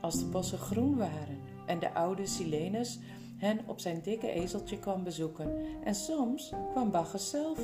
als 0.00 0.18
de 0.18 0.26
bossen 0.26 0.58
groen 0.58 0.96
waren 0.96 1.40
en 1.66 1.78
de 1.78 1.94
oude 1.94 2.26
Silenus 2.26 2.98
hen 3.36 3.60
op 3.66 3.80
zijn 3.80 4.00
dikke 4.02 4.30
ezeltje 4.30 4.78
kwam 4.78 5.04
bezoeken. 5.04 5.52
En 5.84 5.94
soms 5.94 6.52
kwam 6.70 6.90
Bacchus 6.90 7.30
zelf. 7.30 7.58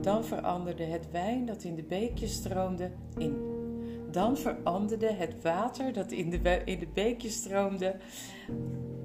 Dan 0.00 0.24
veranderde 0.24 0.84
het 0.84 1.10
wijn 1.10 1.46
dat 1.46 1.62
in 1.62 1.74
de 1.74 1.82
beekjes 1.82 2.32
stroomde 2.32 2.90
in 3.18 3.58
dan 4.10 4.36
veranderde 4.36 5.12
het 5.12 5.42
water 5.42 5.92
dat 5.92 6.12
in 6.12 6.30
de, 6.30 6.62
in 6.64 6.78
de 6.78 6.88
beekjes 6.94 7.34
stroomde 7.34 7.96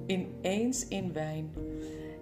ineens 0.06 0.88
in 0.88 1.12
wijn. 1.12 1.50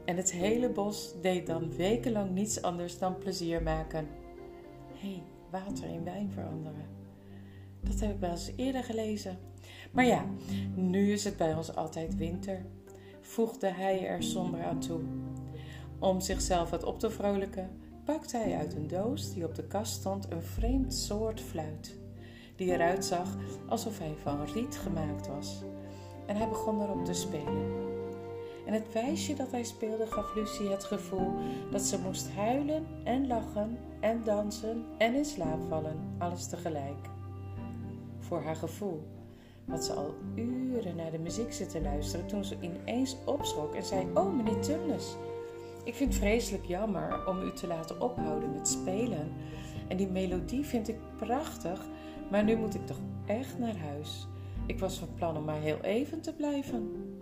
En 0.04 0.16
het 0.16 0.32
hele 0.32 0.70
bos 0.70 1.14
deed 1.20 1.46
dan 1.46 1.76
wekenlang 1.76 2.30
niets 2.30 2.62
anders 2.62 2.98
dan 2.98 3.18
plezier 3.18 3.62
maken. 3.62 4.08
Hé, 4.94 5.08
hey, 5.08 5.22
water 5.50 5.88
in 5.88 6.04
wijn 6.04 6.30
veranderen. 6.30 6.86
Dat 7.80 8.00
heb 8.00 8.10
ik 8.10 8.20
wel 8.20 8.30
eens 8.30 8.52
eerder 8.56 8.84
gelezen. 8.84 9.38
Maar 9.92 10.06
ja, 10.06 10.26
nu 10.74 11.12
is 11.12 11.24
het 11.24 11.36
bij 11.36 11.54
ons 11.54 11.76
altijd 11.76 12.16
winter, 12.16 12.66
voegde 13.24 13.68
hij 13.68 14.06
er 14.06 14.22
somber 14.22 14.64
aan 14.64 14.80
toe. 14.80 15.00
Om 15.98 16.20
zichzelf 16.20 16.70
wat 16.70 16.84
op 16.84 16.98
te 16.98 17.10
vrolijken, 17.10 17.70
pakte 18.04 18.36
hij 18.36 18.56
uit 18.56 18.74
een 18.74 18.88
doos 18.88 19.32
die 19.34 19.44
op 19.44 19.54
de 19.54 19.64
kast 19.64 19.92
stond 19.92 20.30
een 20.30 20.42
vreemd 20.42 20.94
soort 20.94 21.40
fluit 21.40 22.02
die 22.56 22.72
eruit 22.72 23.04
zag 23.04 23.28
alsof 23.68 23.98
hij 23.98 24.14
van 24.22 24.44
riet 24.44 24.76
gemaakt 24.76 25.26
was. 25.26 25.62
En 26.26 26.36
hij 26.36 26.48
begon 26.48 26.82
erop 26.82 27.04
te 27.04 27.12
spelen. 27.12 27.82
En 28.66 28.72
het 28.72 28.92
wijsje 28.92 29.34
dat 29.34 29.50
hij 29.50 29.64
speelde 29.64 30.06
gaf 30.06 30.34
Lucie 30.34 30.68
het 30.68 30.84
gevoel 30.84 31.32
dat 31.70 31.82
ze 31.82 31.98
moest 31.98 32.30
huilen 32.30 32.86
en 33.04 33.26
lachen 33.26 33.78
en 34.00 34.24
dansen 34.24 34.84
en 34.98 35.14
in 35.14 35.24
slaap 35.24 35.62
vallen, 35.68 36.14
alles 36.18 36.46
tegelijk. 36.46 37.08
Voor 38.18 38.42
haar 38.42 38.56
gevoel 38.56 39.02
had 39.68 39.84
ze 39.84 39.92
al 39.92 40.14
uren 40.34 40.96
naar 40.96 41.10
de 41.10 41.18
muziek 41.18 41.52
zitten 41.52 41.82
luisteren 41.82 42.26
toen 42.26 42.44
ze 42.44 42.56
ineens 42.60 43.16
opschrok 43.24 43.74
en 43.74 43.84
zei: 43.84 44.06
Oh, 44.14 44.36
meneer 44.36 44.60
Tumnus, 44.60 45.16
ik 45.84 45.94
vind 45.94 46.12
het 46.12 46.22
vreselijk 46.22 46.64
jammer 46.64 47.26
om 47.26 47.42
u 47.42 47.52
te 47.52 47.66
laten 47.66 48.00
ophouden 48.00 48.52
met 48.52 48.68
spelen. 48.68 49.32
En 49.88 49.96
die 49.96 50.08
melodie 50.08 50.64
vind 50.64 50.88
ik 50.88 50.98
prachtig, 51.16 51.86
maar 52.30 52.44
nu 52.44 52.56
moet 52.56 52.74
ik 52.74 52.86
toch 52.86 53.00
echt 53.26 53.58
naar 53.58 53.76
huis. 53.76 54.26
Ik 54.66 54.78
was 54.78 54.98
van 54.98 55.14
plan 55.14 55.36
om 55.36 55.44
maar 55.44 55.60
heel 55.60 55.80
even 55.80 56.20
te 56.20 56.34
blijven. 56.34 57.12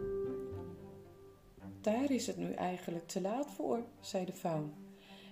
Daar 1.80 2.10
is 2.10 2.26
het 2.26 2.36
nu 2.36 2.52
eigenlijk 2.52 3.06
te 3.06 3.20
laat 3.20 3.50
voor, 3.50 3.84
zei 4.00 4.24
de 4.24 4.32
faun. 4.32 4.72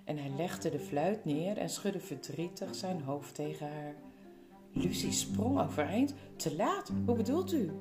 En 0.05 0.17
hij 0.17 0.29
legde 0.37 0.69
de 0.69 0.79
fluit 0.79 1.25
neer 1.25 1.57
en 1.57 1.69
schudde 1.69 1.99
verdrietig 1.99 2.75
zijn 2.75 3.01
hoofd 3.01 3.35
tegen 3.35 3.67
haar. 3.67 3.95
Lucie 4.73 5.11
sprong 5.11 5.59
overeind. 5.59 6.13
Te 6.35 6.55
laat, 6.55 6.91
hoe 7.05 7.15
bedoelt 7.15 7.53
u? 7.53 7.71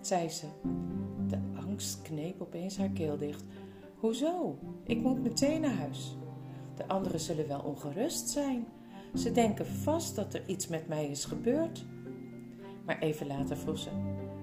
zei 0.00 0.28
ze. 0.28 0.46
De 1.28 1.38
angst 1.54 2.02
kneep 2.02 2.40
opeens 2.40 2.78
haar 2.78 2.88
keel 2.88 3.16
dicht. 3.16 3.44
Hoezo? 3.96 4.58
Ik 4.84 5.00
moet 5.00 5.22
meteen 5.22 5.60
naar 5.60 5.74
huis. 5.74 6.16
De 6.76 6.88
anderen 6.88 7.20
zullen 7.20 7.48
wel 7.48 7.60
ongerust 7.60 8.28
zijn. 8.28 8.66
Ze 9.14 9.32
denken 9.32 9.66
vast 9.66 10.16
dat 10.16 10.34
er 10.34 10.48
iets 10.48 10.66
met 10.68 10.88
mij 10.88 11.06
is 11.06 11.24
gebeurd. 11.24 11.84
Maar 12.84 12.98
even 12.98 13.26
later 13.26 13.56
vroeg 13.56 13.78
ze: 13.78 13.90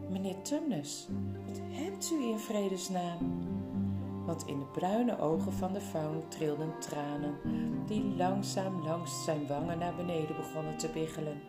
Meneer 0.10 0.42
Tumnus, 0.42 1.08
wat 1.48 1.60
hebt 1.70 2.12
u 2.12 2.24
in 2.24 2.40
vredesnaam? 2.40 3.50
Want 4.26 4.48
in 4.48 4.60
de 4.60 4.66
bruine 4.66 5.20
ogen 5.20 5.54
van 5.54 5.74
de 5.74 5.82
faun 5.82 6.28
trilden 6.28 6.74
tranen, 6.80 7.36
die 7.86 8.04
langzaam 8.04 8.84
langs 8.84 9.24
zijn 9.24 9.48
wangen 9.48 9.78
naar 9.78 9.96
beneden 9.96 10.36
begonnen 10.36 10.78
te 10.78 10.90
biggelen, 10.94 11.42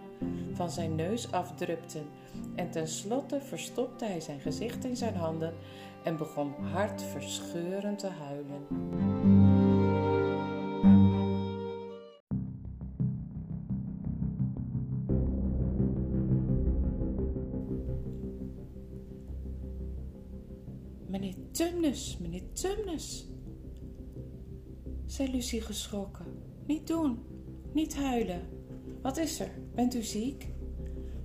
van 0.52 0.70
zijn 0.70 0.94
neus 0.94 1.32
afdrupten, 1.32 2.06
en 2.54 2.70
tenslotte 2.70 3.40
verstopte 3.40 4.04
hij 4.04 4.20
zijn 4.20 4.40
gezicht 4.40 4.85
in 4.85 4.96
zijn 4.96 5.14
handen 5.14 5.54
en 6.04 6.16
begon 6.16 6.52
hartverscheurend 6.72 7.98
te 7.98 8.08
huilen. 8.08 8.66
Meneer 21.06 21.35
Tumnus, 21.50 22.18
meneer 22.20 22.52
Tumnus, 22.52 23.26
zei 25.06 25.30
Lucie 25.30 25.61
geschrokken. 25.61 26.26
Niet 26.66 26.87
doen, 26.87 27.18
niet 27.72 27.96
huilen. 27.96 28.48
Wat 29.02 29.16
is 29.16 29.40
er? 29.40 29.62
Bent 29.74 29.94
u 29.94 30.02
ziek? 30.02 30.48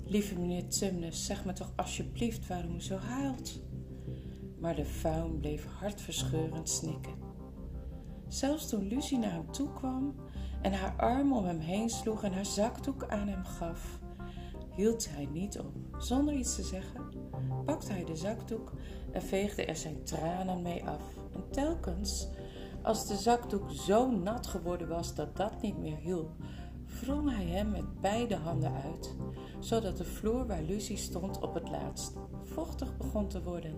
Lieve 0.06 0.40
meneer 0.40 0.68
Tumnus, 0.68 1.26
zeg 1.26 1.46
me 1.46 1.54
toch 1.54 1.72
alsjeblieft 1.76 2.48
waarom 2.48 2.76
u 2.76 2.82
zo 2.82 2.98
huilt. 2.98 3.60
maar 4.60 4.76
de 4.76 4.86
faun 4.86 5.40
bleef 5.40 5.66
hartverscheurend 5.80 6.70
snikken. 6.70 7.14
Zelfs 8.28 8.70
toen 8.70 8.88
Lucie 8.88 9.18
naar 9.18 9.32
hem 9.32 9.52
toe 9.52 9.74
kwam 9.74 10.16
en 10.62 10.74
haar 10.74 10.94
arm 10.98 11.34
om 11.34 11.46
hem 11.46 11.60
heen 11.60 11.90
sloeg 11.90 12.24
en 12.24 12.34
haar 12.34 12.46
zakdoek 12.46 13.08
aan 13.08 13.28
hem 13.28 13.44
gaf, 13.44 14.00
hield 14.76 15.10
hij 15.10 15.26
niet 15.26 15.60
op. 15.60 15.74
Zonder 15.98 16.34
iets 16.34 16.56
te 16.56 16.64
zeggen, 16.64 17.02
pakte 17.66 17.92
hij 17.92 18.06
de 18.06 18.16
zakdoek 18.16 18.72
en 19.12 19.22
veegde 19.22 19.66
er 19.66 19.76
zijn 19.76 20.04
tranen 20.04 20.62
mee 20.62 20.86
af. 20.86 21.04
En 21.34 21.44
telkens, 21.52 22.28
als 22.82 23.08
de 23.08 23.16
zakdoek 23.16 23.72
zo 23.72 24.12
nat 24.12 24.48
geworden 24.48 24.88
was 24.88 25.16
dat 25.16 25.38
dat 25.38 25.62
niet 25.62 25.78
meer 25.78 25.98
hielp, 25.98 26.32
wrong 27.02 27.36
hij 27.36 27.46
hem 27.46 27.72
met 27.72 28.02
beide 28.02 28.36
handen 28.36 28.74
uit, 28.74 29.16
zodat 29.60 29.98
de 29.98 30.04
vloer 30.04 30.48
waar 30.48 30.62
Lucie 30.62 30.98
stond 30.98 31.40
op 31.42 31.54
het 31.54 31.70
laatst 31.70 32.14
vochtig 32.44 32.98
begon 32.98 33.28
te 33.28 33.44
worden. 33.44 33.74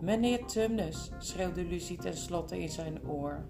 Meneer 0.00 0.46
Tumnus, 0.46 1.10
schreeuwde 1.18 1.64
Lucie 1.64 1.98
tenslotte 1.98 2.60
in 2.60 2.68
zijn 2.68 3.08
oor, 3.08 3.44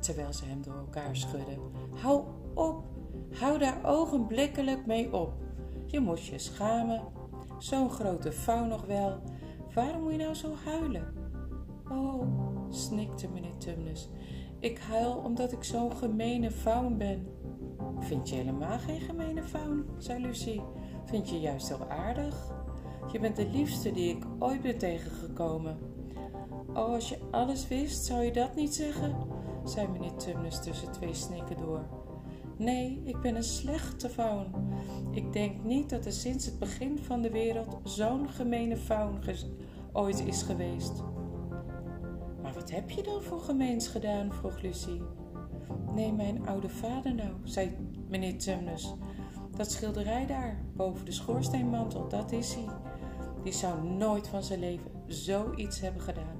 terwijl 0.00 0.32
ze 0.32 0.44
hem 0.44 0.62
door 0.62 0.76
elkaar 0.76 1.16
schudde. 1.16 1.58
Hou 1.94 2.24
op, 2.54 2.84
hou 3.38 3.58
daar 3.58 3.80
ogenblikkelijk 3.84 4.86
mee 4.86 5.12
op. 5.12 5.32
Je 5.86 6.00
moest 6.00 6.24
je 6.24 6.38
schamen. 6.38 7.02
Zo'n 7.58 7.90
grote 7.90 8.32
vouw 8.32 8.64
nog 8.64 8.86
wel. 8.86 9.20
Waarom 9.74 10.02
moet 10.02 10.12
je 10.12 10.18
nou 10.18 10.34
zo 10.34 10.54
huilen? 10.64 11.14
Oh, 11.90 12.22
snikte 12.70 13.28
meneer 13.28 13.56
Tumnus. 13.58 14.08
Ik 14.58 14.78
huil 14.78 15.16
omdat 15.16 15.52
ik 15.52 15.64
zo'n 15.64 15.92
gemene 15.96 16.50
faun 16.50 16.96
ben. 16.98 17.26
Vind 18.06 18.28
je 18.28 18.34
helemaal 18.34 18.78
geen 18.78 19.00
gemene 19.00 19.42
faun, 19.42 19.84
zei 19.98 20.20
Lucie. 20.20 20.62
Vind 21.04 21.28
je 21.28 21.40
juist 21.40 21.68
heel 21.68 21.88
aardig. 21.88 22.52
Je 23.12 23.18
bent 23.18 23.36
de 23.36 23.48
liefste 23.50 23.92
die 23.92 24.16
ik 24.16 24.24
ooit 24.38 24.62
ben 24.62 24.78
tegengekomen. 24.78 25.78
Oh, 26.68 26.76
als 26.76 27.08
je 27.08 27.18
alles 27.30 27.68
wist, 27.68 28.04
zou 28.04 28.22
je 28.22 28.32
dat 28.32 28.54
niet 28.54 28.74
zeggen? 28.74 29.16
zei 29.64 29.88
meneer 29.88 30.14
Tumnus 30.14 30.62
tussen 30.62 30.92
twee 30.92 31.14
snikken 31.14 31.56
door. 31.56 31.86
Nee, 32.56 33.00
ik 33.04 33.20
ben 33.20 33.36
een 33.36 33.42
slechte 33.42 34.08
faun. 34.08 34.46
Ik 35.10 35.32
denk 35.32 35.64
niet 35.64 35.90
dat 35.90 36.04
er 36.06 36.12
sinds 36.12 36.44
het 36.46 36.58
begin 36.58 36.98
van 36.98 37.22
de 37.22 37.30
wereld 37.30 37.78
zo'n 37.84 38.28
gemene 38.28 38.76
faun 38.76 39.18
ooit 39.92 40.26
is 40.26 40.42
geweest. 40.42 41.02
Maar 42.42 42.52
wat 42.54 42.70
heb 42.70 42.90
je 42.90 43.02
dan 43.02 43.22
voor 43.22 43.40
gemeens 43.40 43.88
gedaan? 43.88 44.32
vroeg 44.32 44.60
Lucie. 44.60 45.02
Nee, 45.94 46.12
mijn 46.12 46.46
oude 46.46 46.68
vader 46.68 47.14
nou, 47.14 47.30
zei 47.42 47.76
meneer 48.08 48.38
Tumnus. 48.38 48.94
Dat 49.56 49.70
schilderij 49.70 50.26
daar, 50.26 50.64
boven 50.74 51.04
de 51.04 51.12
schoorsteenmantel, 51.12 52.08
dat 52.08 52.32
is 52.32 52.54
hij. 52.54 52.68
Die 53.42 53.52
zou 53.52 53.88
nooit 53.88 54.28
van 54.28 54.42
zijn 54.42 54.60
leven 54.60 54.90
zoiets 55.06 55.80
hebben 55.80 56.02
gedaan. 56.02 56.36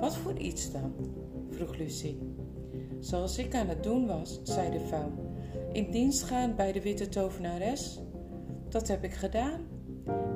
Wat 0.00 0.16
voor 0.16 0.38
iets 0.38 0.72
dan? 0.72 0.94
vroeg 1.50 1.76
Lucie. 1.76 2.18
Zoals 3.00 3.38
ik 3.38 3.54
aan 3.54 3.68
het 3.68 3.82
doen 3.82 4.06
was, 4.06 4.40
zei 4.42 4.70
de 4.70 4.80
faun. 4.80 5.12
In 5.72 5.90
dienst 5.90 6.22
gaan 6.22 6.56
bij 6.56 6.72
de 6.72 6.82
witte 6.82 7.08
tovenares. 7.08 8.00
Dat 8.68 8.88
heb 8.88 9.04
ik 9.04 9.12
gedaan. 9.12 9.60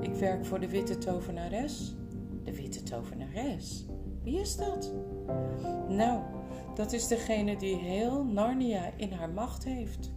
Ik 0.01 0.15
werk 0.15 0.45
voor 0.45 0.61
de 0.61 0.69
witte 0.69 0.99
tovenares. 0.99 1.95
De 2.43 2.55
witte 2.55 2.83
tovenares? 2.83 3.87
Wie 4.23 4.41
is 4.41 4.57
dat? 4.57 4.93
Nou, 5.89 6.21
dat 6.75 6.93
is 6.93 7.09
degene 7.09 7.57
die 7.57 7.77
heel 7.77 8.25
Narnia 8.25 8.91
in 8.97 9.13
haar 9.13 9.31
macht 9.31 9.65
heeft. 9.65 10.13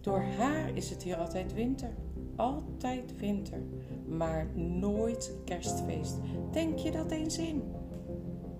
Door 0.00 0.22
haar 0.22 0.76
is 0.76 0.90
het 0.90 1.02
hier 1.02 1.16
altijd 1.16 1.54
winter. 1.54 1.94
Altijd 2.36 3.16
winter. 3.16 3.62
Maar 4.06 4.46
nooit 4.56 5.32
kerstfeest. 5.44 6.16
Denk 6.50 6.78
je 6.78 6.90
dat 6.90 7.10
eens 7.10 7.38
in? 7.38 7.62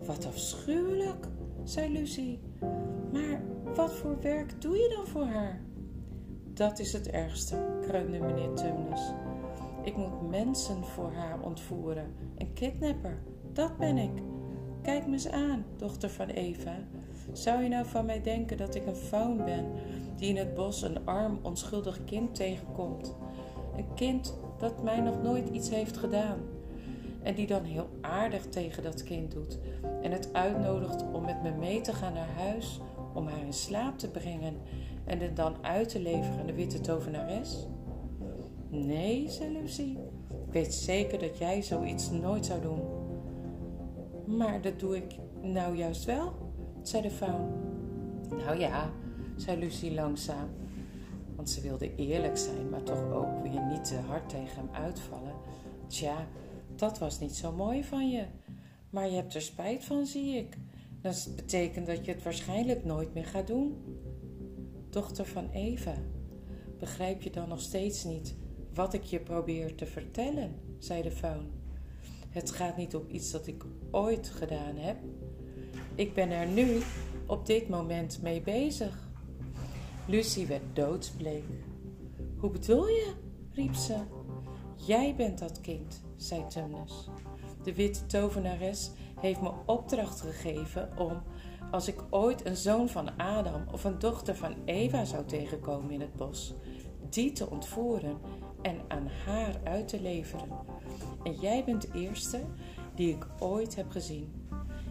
Wat 0.07 0.27
afschuwelijk, 0.27 1.27
zei 1.65 1.93
Lucie. 1.93 2.41
Maar 3.13 3.43
wat 3.75 3.93
voor 3.93 4.21
werk 4.21 4.61
doe 4.61 4.77
je 4.77 4.95
dan 4.97 5.07
voor 5.07 5.25
haar? 5.25 5.63
Dat 6.53 6.79
is 6.79 6.93
het 6.93 7.11
ergste, 7.11 7.57
kreunde 7.81 8.19
meneer 8.19 8.53
Tumnus. 8.55 9.13
Ik 9.83 9.97
moet 9.97 10.31
mensen 10.31 10.85
voor 10.85 11.13
haar 11.13 11.41
ontvoeren. 11.41 12.15
Een 12.37 12.53
kidnapper, 12.53 13.23
dat 13.53 13.79
ben 13.79 13.97
ik. 13.97 14.23
Kijk 14.83 15.07
me 15.07 15.13
eens 15.13 15.29
aan, 15.29 15.65
dochter 15.77 16.11
van 16.11 16.29
Eva. 16.29 16.77
Zou 17.33 17.63
je 17.63 17.69
nou 17.69 17.87
van 17.87 18.07
mij 18.07 18.23
denken 18.23 18.57
dat 18.57 18.75
ik 18.75 18.87
een 18.87 18.97
faun 18.97 19.37
ben 19.37 19.65
die 20.17 20.29
in 20.29 20.37
het 20.37 20.55
bos 20.55 20.83
een 20.83 21.07
arm, 21.07 21.39
onschuldig 21.43 22.05
kind 22.05 22.35
tegenkomt? 22.35 23.15
Een 23.77 23.95
kind 23.95 24.35
dat 24.59 24.83
mij 24.83 25.01
nog 25.01 25.23
nooit 25.23 25.49
iets 25.49 25.71
heeft 25.71 25.97
gedaan. 25.97 26.39
En 27.23 27.35
die 27.35 27.47
dan 27.47 27.65
heel 27.65 27.89
aardig 28.01 28.47
tegen 28.47 28.83
dat 28.83 29.03
kind 29.03 29.33
doet 29.33 29.59
en 30.03 30.13
het 30.13 30.29
uitnodigt 30.33 31.05
om 31.13 31.25
met 31.25 31.43
me 31.43 31.51
mee 31.51 31.81
te 31.81 31.93
gaan 31.93 32.13
naar 32.13 32.33
huis 32.37 32.81
om 33.15 33.27
haar 33.27 33.45
in 33.47 33.53
slaap 33.53 33.99
te 33.99 34.11
brengen 34.11 34.57
en 35.05 35.21
het 35.21 35.37
dan 35.37 35.55
uit 35.61 35.89
te 35.89 36.01
leveren 36.01 36.41
aan 36.41 36.47
de 36.47 36.55
witte 36.55 36.81
tovenares? 36.81 37.67
Nee, 38.69 39.29
zei 39.29 39.53
Lucie. 39.53 39.99
Ik 40.47 40.53
weet 40.53 40.75
zeker 40.75 41.19
dat 41.19 41.39
jij 41.39 41.63
zoiets 41.63 42.11
nooit 42.11 42.47
zou 42.47 42.61
doen. 42.61 42.81
Maar 44.25 44.61
dat 44.61 44.81
doe 44.81 44.97
ik 44.97 45.17
nou 45.43 45.77
juist 45.77 46.05
wel, 46.05 46.33
zei 46.89 47.03
de 47.03 47.11
faun. 47.11 47.49
Nou 48.29 48.59
ja, 48.59 48.91
zei 49.37 49.59
Lucie 49.59 49.95
langzaam, 49.95 50.49
want 51.37 51.51
ze 51.51 51.61
wilde 51.61 51.95
eerlijk 51.95 52.37
zijn, 52.37 52.69
maar 52.71 52.83
toch 52.83 53.13
ook 53.13 53.43
weer 53.43 53.67
niet 53.67 53.85
te 53.85 53.97
hard 53.97 54.29
tegen 54.29 54.57
hem 54.57 54.69
uitvallen. 54.73 55.35
Tja, 55.87 56.27
dat 56.77 56.99
was 56.99 57.21
niet 57.21 57.37
zo 57.37 57.53
mooi 57.53 57.85
van 57.85 58.11
je. 58.11 58.25
Maar 58.91 59.09
je 59.09 59.17
hebt 59.17 59.35
er 59.35 59.43
spijt 59.43 59.85
van, 59.85 60.07
zie 60.07 60.37
ik. 60.37 60.57
Dat 61.01 61.29
betekent 61.37 61.87
dat 61.87 62.05
je 62.05 62.13
het 62.13 62.23
waarschijnlijk 62.23 62.85
nooit 62.85 63.15
meer 63.15 63.25
gaat 63.25 63.47
doen. 63.47 63.77
Dochter 64.91 65.27
van 65.27 65.51
Eva, 65.51 65.95
begrijp 66.79 67.23
je 67.23 67.31
dan 67.31 67.49
nog 67.49 67.61
steeds 67.61 68.05
niet 68.05 68.35
wat 68.75 68.93
ik 68.93 69.03
je 69.03 69.21
probeer 69.21 69.75
te 69.75 69.87
vertellen? 69.87 70.55
zei 70.79 71.03
de 71.03 71.11
faun. 71.11 71.51
Het 72.29 72.51
gaat 72.51 72.77
niet 72.77 72.95
om 72.95 73.05
iets 73.09 73.31
dat 73.31 73.47
ik 73.47 73.65
ooit 73.91 74.29
gedaan 74.29 74.77
heb. 74.77 74.97
Ik 75.97 76.15
ben 76.15 76.31
er 76.31 76.47
nu, 76.47 76.81
op 77.27 77.47
dit 77.47 77.69
moment, 77.69 78.23
mee 78.23 78.41
bezig. 78.41 78.99
Lucie 80.07 80.47
werd 80.47 80.63
doodsbleek. 80.73 81.45
Hoe 82.39 82.51
bedoel 82.51 82.87
je? 82.89 83.13
riep 83.53 83.75
ze. 83.75 83.97
Jij 84.77 85.15
bent 85.17 85.39
dat 85.39 85.61
kind, 85.61 86.03
zei 86.17 86.47
Tumnus. 86.47 87.09
De 87.63 87.75
witte 87.75 88.07
tovenares 88.07 88.91
heeft 89.21 89.41
me 89.41 89.53
opdracht 89.67 90.21
gegeven 90.21 90.99
om, 90.99 91.23
als 91.71 91.89
ik 91.89 92.05
ooit 92.11 92.47
een 92.47 92.57
zoon 92.57 92.89
van 92.89 93.17
Adam 93.17 93.65
of 93.73 93.85
een 93.85 93.99
dochter 93.99 94.37
van 94.37 94.55
Eva 94.65 95.05
zou 95.05 95.25
tegenkomen 95.25 95.91
in 95.91 96.01
het 96.01 96.15
bos, 96.15 96.55
die 97.11 97.33
te 97.33 97.51
ontvoeren 97.51 98.19
en 98.63 98.81
aan 98.89 99.09
haar 99.25 99.61
uit 99.65 99.89
te 99.89 100.01
leveren. 100.01 100.49
En 101.23 101.33
jij 101.33 101.65
bent 101.65 101.83
de 101.83 101.99
eerste 101.99 102.41
die 102.95 103.15
ik 103.15 103.27
ooit 103.39 103.75
heb 103.77 103.91
gezien. 103.91 104.44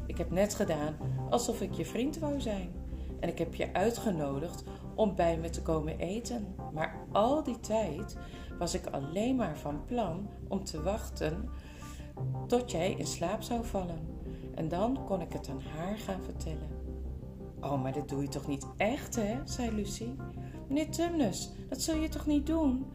Ik 0.05 0.17
heb 0.17 0.31
net 0.31 0.55
gedaan 0.55 0.95
alsof 1.29 1.61
ik 1.61 1.73
je 1.73 1.85
vriend 1.85 2.19
wou 2.19 2.41
zijn. 2.41 2.71
En 3.19 3.29
ik 3.29 3.37
heb 3.37 3.55
je 3.55 3.73
uitgenodigd 3.73 4.63
om 4.95 5.15
bij 5.15 5.37
me 5.37 5.49
te 5.49 5.61
komen 5.61 5.99
eten. 5.99 6.55
Maar 6.73 6.95
al 7.11 7.43
die 7.43 7.59
tijd 7.59 8.17
was 8.59 8.73
ik 8.73 8.85
alleen 8.85 9.35
maar 9.35 9.57
van 9.57 9.85
plan 9.85 10.29
om 10.47 10.63
te 10.63 10.81
wachten 10.81 11.49
tot 12.47 12.71
jij 12.71 12.91
in 12.91 13.07
slaap 13.07 13.41
zou 13.41 13.65
vallen. 13.65 13.99
En 14.55 14.67
dan 14.67 15.05
kon 15.05 15.21
ik 15.21 15.33
het 15.33 15.49
aan 15.49 15.61
haar 15.61 15.97
gaan 15.97 16.21
vertellen. 16.21 16.69
Oh, 17.61 17.81
maar 17.81 17.93
dat 17.93 18.09
doe 18.09 18.21
je 18.21 18.27
toch 18.27 18.47
niet 18.47 18.65
echt, 18.77 19.15
hè? 19.15 19.37
zei 19.45 19.71
Lucie. 19.71 20.15
Meneer 20.67 20.89
Tumnus, 20.89 21.51
dat 21.69 21.81
zul 21.81 21.95
je 21.95 22.09
toch 22.09 22.25
niet 22.25 22.45
doen? 22.45 22.85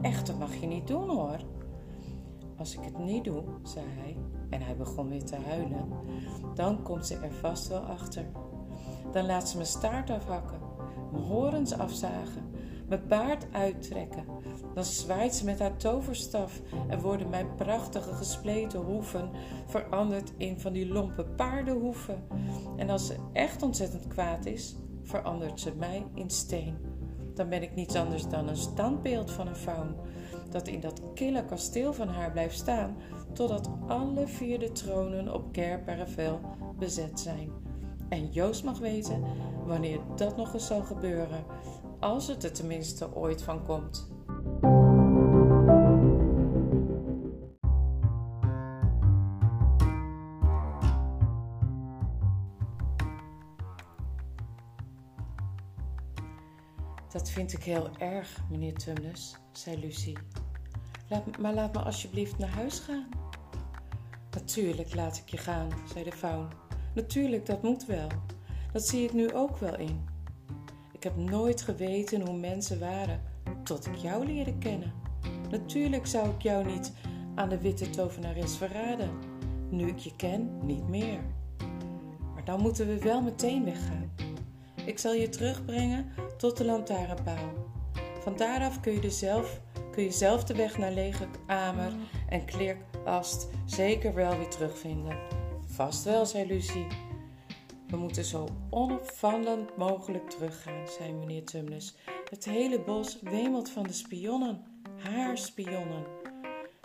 Echt, 0.00 0.26
dat 0.26 0.38
mag 0.38 0.54
je 0.54 0.66
niet 0.66 0.86
doen, 0.86 1.08
hoor. 1.08 1.38
Als 2.56 2.74
ik 2.74 2.84
het 2.84 2.98
niet 2.98 3.24
doe, 3.24 3.42
zei 3.62 3.86
hij, 3.88 4.16
en 4.50 4.62
hij 4.62 4.76
begon 4.76 5.08
weer 5.08 5.24
te 5.24 5.36
huilen, 5.36 5.88
dan 6.54 6.82
komt 6.82 7.06
ze 7.06 7.14
er 7.14 7.32
vast 7.32 7.68
wel 7.68 7.80
achter. 7.80 8.24
Dan 9.12 9.26
laat 9.26 9.48
ze 9.48 9.56
mijn 9.56 9.68
staart 9.68 10.10
afhakken, 10.10 10.58
mijn 11.12 11.24
horens 11.24 11.72
afzagen, 11.72 12.50
mijn 12.88 13.06
baard 13.08 13.46
uittrekken. 13.52 14.24
Dan 14.74 14.84
zwaait 14.84 15.34
ze 15.34 15.44
met 15.44 15.58
haar 15.58 15.76
toverstaf 15.76 16.60
en 16.88 17.00
worden 17.00 17.30
mijn 17.30 17.54
prachtige 17.54 18.14
gespleten 18.14 18.80
hoeven 18.80 19.30
veranderd 19.66 20.32
in 20.36 20.60
van 20.60 20.72
die 20.72 20.88
lompe 20.88 21.24
paardenhoeven. 21.24 22.26
En 22.76 22.90
als 22.90 23.06
ze 23.06 23.16
echt 23.32 23.62
ontzettend 23.62 24.06
kwaad 24.06 24.46
is, 24.46 24.76
verandert 25.02 25.60
ze 25.60 25.72
mij 25.76 26.06
in 26.14 26.30
steen. 26.30 26.76
Dan 27.34 27.48
ben 27.48 27.62
ik 27.62 27.74
niets 27.74 27.94
anders 27.94 28.28
dan 28.28 28.48
een 28.48 28.56
standbeeld 28.56 29.30
van 29.30 29.46
een 29.46 29.56
faun 29.56 29.96
dat 30.50 30.68
in 30.68 30.80
dat 30.80 31.00
kille 31.14 31.44
kasteel 31.44 31.92
van 31.92 32.08
haar 32.08 32.32
blijft 32.32 32.58
staan 32.58 32.96
totdat 33.32 33.70
alle 33.86 34.26
vier 34.26 34.58
de 34.58 34.72
tronen 34.72 35.34
op 35.34 35.52
Kerperavel 35.52 36.40
bezet 36.78 37.20
zijn. 37.20 37.50
En 38.08 38.30
Joost 38.32 38.64
mag 38.64 38.78
weten 38.78 39.24
wanneer 39.66 40.00
dat 40.16 40.36
nog 40.36 40.54
eens 40.54 40.66
zal 40.66 40.82
gebeuren, 40.82 41.44
als 42.00 42.26
het 42.26 42.44
er 42.44 42.52
tenminste 42.52 43.14
ooit 43.14 43.42
van 43.42 43.64
komt. 43.64 44.08
Dat 57.08 57.30
vind 57.30 57.52
ik 57.52 57.62
heel 57.62 57.88
erg, 57.98 58.40
meneer 58.50 58.74
Tumnus, 58.74 59.36
zei 59.52 59.80
Lucie 59.80 60.18
Laat, 61.08 61.38
maar 61.38 61.54
laat 61.54 61.72
me 61.72 61.80
alsjeblieft 61.80 62.38
naar 62.38 62.48
huis 62.48 62.78
gaan. 62.78 63.08
Natuurlijk 64.30 64.94
laat 64.94 65.16
ik 65.16 65.28
je 65.28 65.36
gaan, 65.36 65.68
zei 65.92 66.04
de 66.04 66.12
faun. 66.12 66.48
Natuurlijk, 66.94 67.46
dat 67.46 67.62
moet 67.62 67.86
wel. 67.86 68.08
Dat 68.72 68.86
zie 68.86 69.04
ik 69.04 69.12
nu 69.12 69.34
ook 69.34 69.56
wel 69.56 69.76
in. 69.76 70.08
Ik 70.92 71.02
heb 71.02 71.16
nooit 71.16 71.62
geweten 71.62 72.26
hoe 72.26 72.36
mensen 72.36 72.78
waren 72.78 73.22
tot 73.64 73.86
ik 73.86 73.94
jou 73.94 74.26
leerde 74.26 74.58
kennen. 74.58 74.92
Natuurlijk 75.50 76.06
zou 76.06 76.28
ik 76.28 76.42
jou 76.42 76.64
niet 76.64 76.92
aan 77.34 77.48
de 77.48 77.58
witte 77.58 77.90
tovenares 77.90 78.56
verraden. 78.56 79.10
Nu 79.70 79.86
ik 79.86 79.98
je 79.98 80.16
ken, 80.16 80.66
niet 80.66 80.88
meer. 80.88 81.20
Maar 82.34 82.44
dan 82.44 82.60
moeten 82.60 82.86
we 82.86 82.98
wel 82.98 83.22
meteen 83.22 83.64
weggaan. 83.64 84.12
Ik 84.84 84.98
zal 84.98 85.12
je 85.12 85.28
terugbrengen 85.28 86.12
tot 86.36 86.56
de 86.56 86.64
lantaarnpaal. 86.64 87.52
Van 88.20 88.36
daaraf 88.36 88.80
kun 88.80 89.02
je, 89.02 89.10
zelf, 89.10 89.60
kun 89.98 90.46
de 90.46 90.54
weg 90.54 90.78
naar 90.78 90.92
lege 90.92 91.26
amer 91.46 91.92
en 92.28 92.44
kleerkast 92.44 93.48
zeker 93.66 94.14
wel 94.14 94.38
weer 94.38 94.48
terugvinden. 94.48 95.18
Vast 95.66 96.04
wel, 96.04 96.26
zei 96.26 96.46
Lucie. 96.46 96.86
We 97.88 97.96
moeten 97.96 98.24
zo 98.24 98.48
onopvallend 98.70 99.76
mogelijk 99.76 100.30
teruggaan, 100.30 100.88
zei 100.98 101.12
meneer 101.12 101.44
Tumnus. 101.44 101.94
Het 102.30 102.44
hele 102.44 102.80
bos 102.80 103.20
wemelt 103.20 103.70
van 103.70 103.82
de 103.82 103.92
spionnen, 103.92 104.64
haar 104.98 105.38
spionnen. 105.38 106.04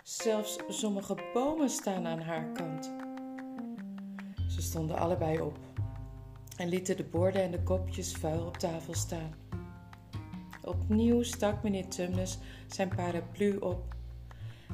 Zelfs 0.02 0.58
sommige 0.68 1.16
bomen 1.32 1.70
staan 1.70 2.06
aan 2.06 2.20
haar 2.20 2.52
kant. 2.52 2.92
Ze 4.48 4.62
stonden 4.62 4.98
allebei 4.98 5.40
op 5.40 5.58
en 6.56 6.68
lieten 6.68 6.96
de 6.96 7.04
borden 7.04 7.42
en 7.42 7.50
de 7.50 7.62
kopjes 7.62 8.12
vuil 8.12 8.46
op 8.46 8.56
tafel 8.56 8.94
staan. 8.94 9.43
Opnieuw 10.64 11.22
stak 11.22 11.62
meneer 11.62 11.88
Tumnus 11.88 12.38
zijn 12.66 12.88
paraplu 12.88 13.56
op. 13.56 13.94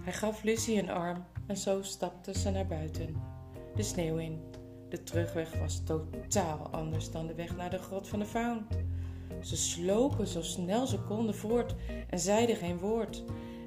Hij 0.00 0.12
gaf 0.12 0.42
Lucie 0.42 0.78
een 0.78 0.90
arm 0.90 1.24
en 1.46 1.56
zo 1.56 1.82
stapten 1.82 2.34
ze 2.34 2.50
naar 2.50 2.66
buiten, 2.66 3.16
de 3.74 3.82
sneeuw 3.82 4.16
in. 4.16 4.40
De 4.88 5.02
terugweg 5.02 5.58
was 5.58 5.82
totaal 5.84 6.68
anders 6.70 7.10
dan 7.10 7.26
de 7.26 7.34
weg 7.34 7.56
naar 7.56 7.70
de 7.70 7.78
grot 7.78 8.08
van 8.08 8.18
de 8.18 8.24
faun. 8.24 8.66
Ze 9.40 9.56
slopen 9.56 10.26
zo 10.26 10.42
snel 10.42 10.86
ze 10.86 10.98
konden 10.98 11.34
voort 11.34 11.74
en 12.08 12.18
zeiden 12.18 12.56
geen 12.56 12.78
woord. 12.78 13.24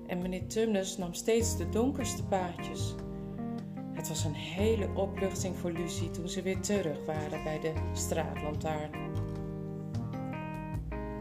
En 0.08 0.22
meneer 0.22 0.48
Tumnus 0.48 0.98
nam 0.98 1.14
steeds 1.14 1.58
de 1.58 1.70
donkerste 1.70 2.24
paadjes. 2.24 2.96
Het 3.94 4.08
was 4.08 4.24
een 4.24 4.34
hele 4.34 4.90
opluchting 4.96 5.56
voor 5.56 5.72
Lucie 5.72 6.12
toen 6.12 6.30
ze 6.30 6.42
weer 6.42 6.60
terug 6.60 7.06
waren 7.06 7.44
bij 7.44 7.60
de 7.60 7.74
straatlantaarn. 7.94 9.03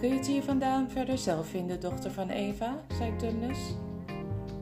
Kun 0.03 0.11
je 0.11 0.17
het 0.17 0.27
hier 0.27 0.43
vandaan 0.43 0.91
verder 0.91 1.19
zelf 1.19 1.47
vinden, 1.47 1.81
dochter 1.81 2.11
van 2.11 2.29
Eva? 2.29 2.85
zei 2.99 3.17
Tumnus. 3.17 3.59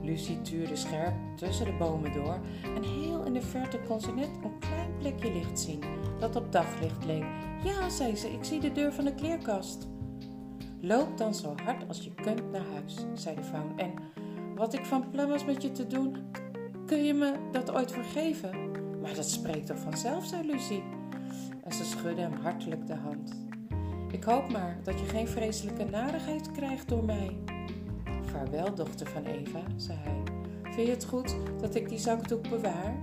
Lucie 0.03 0.40
tuurde 0.40 0.76
scherp 0.76 1.14
tussen 1.37 1.64
de 1.64 1.72
bomen 1.72 2.12
door 2.12 2.40
en 2.76 2.83
heel 2.83 3.24
in 3.24 3.33
de 3.33 3.42
verte 3.42 3.79
kon 3.79 4.00
ze 4.00 4.12
net 4.12 4.29
een 4.42 4.59
klein 4.59 4.96
plekje 4.98 5.33
licht 5.33 5.61
zien 5.61 5.81
dat 6.18 6.37
op 6.37 6.53
daglicht 6.53 7.05
leek. 7.05 7.24
Ja, 7.64 7.88
zei 7.88 8.16
ze, 8.16 8.33
ik 8.33 8.44
zie 8.44 8.61
de 8.61 8.72
deur 8.72 8.92
van 8.92 9.05
de 9.05 9.14
kleerkast. 9.14 9.88
Loop 10.81 11.18
dan 11.18 11.35
zo 11.35 11.55
hard 11.64 11.88
als 11.88 12.05
je 12.05 12.14
kunt 12.14 12.50
naar 12.50 12.66
huis, 12.72 13.07
zei 13.14 13.37
de 13.37 13.44
faun. 13.44 13.79
En 13.79 13.92
wat 14.55 14.74
ik 14.74 14.85
van 14.85 15.11
plan 15.11 15.29
was 15.29 15.44
met 15.44 15.62
je 15.62 15.72
te 15.72 15.87
doen, 15.87 16.16
kun 16.87 17.05
je 17.05 17.14
me 17.14 17.35
dat 17.53 17.70
ooit 17.70 17.92
vergeven? 17.92 18.50
Maar 19.00 19.14
dat 19.14 19.31
spreekt 19.31 19.66
toch 19.66 19.79
vanzelf, 19.79 20.24
zei 20.24 20.46
Lucie. 20.46 20.83
En 21.64 21.72
ze 21.72 21.85
schudde 21.85 22.20
hem 22.20 22.33
hartelijk 22.33 22.87
de 22.87 22.94
hand. 22.94 23.50
Ik 24.11 24.25
hoop 24.25 24.53
maar 24.53 24.77
dat 24.83 25.01
je 25.01 25.07
geen 25.07 25.29
vreselijke 25.29 25.85
narigheid 25.85 26.53
krijgt 26.53 26.88
door 26.88 27.05
mij. 27.05 27.37
Vaarwel, 28.23 28.75
dochter 28.75 29.07
van 29.07 29.25
Eva, 29.25 29.61
zei 29.77 29.99
hij. 29.99 30.23
Vind 30.62 30.87
je 30.87 30.92
het 30.92 31.05
goed 31.05 31.37
dat 31.61 31.75
ik 31.75 31.88
die 31.88 31.99
zakdoek 31.99 32.49
bewaar? 32.49 32.94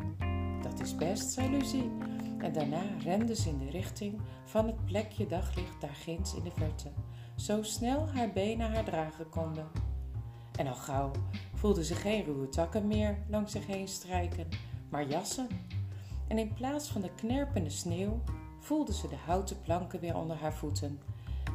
Dat 0.62 0.80
is 0.80 0.96
best, 0.96 1.32
zei 1.32 1.50
Lucie. 1.50 1.92
En 2.38 2.54
daarna 2.54 2.82
rende 3.04 3.36
ze 3.36 3.50
in 3.50 3.58
de 3.58 3.70
richting 3.70 4.20
van 4.46 4.66
het 4.66 4.86
plekje 4.86 5.28
daglicht 5.28 5.82
daar 5.82 5.96
ginds 5.96 6.36
in 6.36 6.44
de 6.44 6.52
verte, 6.52 6.90
zo 7.36 7.64
snel 7.64 8.08
haar 8.10 8.32
benen 8.32 8.74
haar 8.74 8.84
dragen 8.84 9.30
konden. 9.30 9.68
En 10.56 10.68
al 10.68 10.76
gauw 10.76 11.12
voelde 11.54 11.84
ze 11.84 11.96
geen 11.96 12.24
ruwe 12.24 12.50
takken 12.50 12.88
meer 12.88 13.18
langs 13.30 13.52
zich 13.52 13.68
heen 13.68 13.88
strijken, 13.88 14.48
maar 14.90 15.08
jassen. 15.08 15.48
En 16.28 16.38
in 16.38 16.54
plaats 16.54 16.90
van 16.90 17.02
de 17.02 17.12
knerpende 17.16 17.70
sneeuw 17.70 18.22
voelde 18.68 18.94
ze 18.94 19.08
de 19.08 19.16
houten 19.16 19.62
planken 19.62 20.00
weer 20.00 20.16
onder 20.16 20.38
haar 20.38 20.54
voeten. 20.54 21.02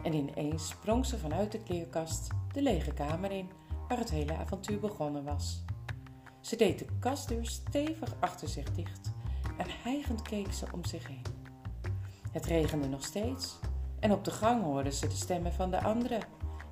En 0.03 0.13
ineens 0.13 0.69
sprong 0.69 1.07
ze 1.07 1.19
vanuit 1.19 1.53
de 1.53 1.63
kleerkast 1.63 2.27
de 2.53 2.63
lege 2.63 2.93
kamer 2.93 3.31
in, 3.31 3.51
waar 3.89 3.99
het 3.99 4.11
hele 4.11 4.37
avontuur 4.37 4.81
begonnen 4.81 5.25
was. 5.25 5.65
Ze 6.41 6.57
deed 6.57 6.79
de 6.79 6.87
kastdeur 7.01 7.47
stevig 7.47 8.15
achter 8.21 8.49
zich 8.49 8.73
dicht 8.73 9.13
en 9.57 9.67
hijgend 9.83 10.23
keek 10.23 10.53
ze 10.53 10.67
om 10.73 10.85
zich 10.85 11.07
heen. 11.07 11.23
Het 12.31 12.47
regende 12.47 12.89
nog 12.89 13.05
steeds 13.05 13.59
en 14.01 14.13
op 14.13 14.25
de 14.25 14.31
gang 14.31 14.63
hoorde 14.63 14.93
ze 14.93 15.09
de 15.09 15.15
stemmen 15.15 15.53
van 15.53 15.71
de 15.71 15.83
anderen. 15.83 16.21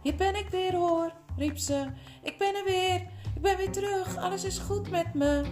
Hier 0.03 0.16
ben 0.16 0.35
ik 0.35 0.48
weer 0.48 0.74
hoor, 0.74 1.12
riep 1.37 1.59
ze. 1.59 1.87
Ik 2.22 2.38
ben 2.38 2.55
er 2.55 2.64
weer. 2.64 3.00
Ik 3.35 3.42
ben 3.42 3.57
weer 3.57 3.72
terug. 3.72 4.16
Alles 4.16 4.44
is 4.44 4.59
goed 4.59 4.90
met 4.90 5.14
me. 5.14 5.44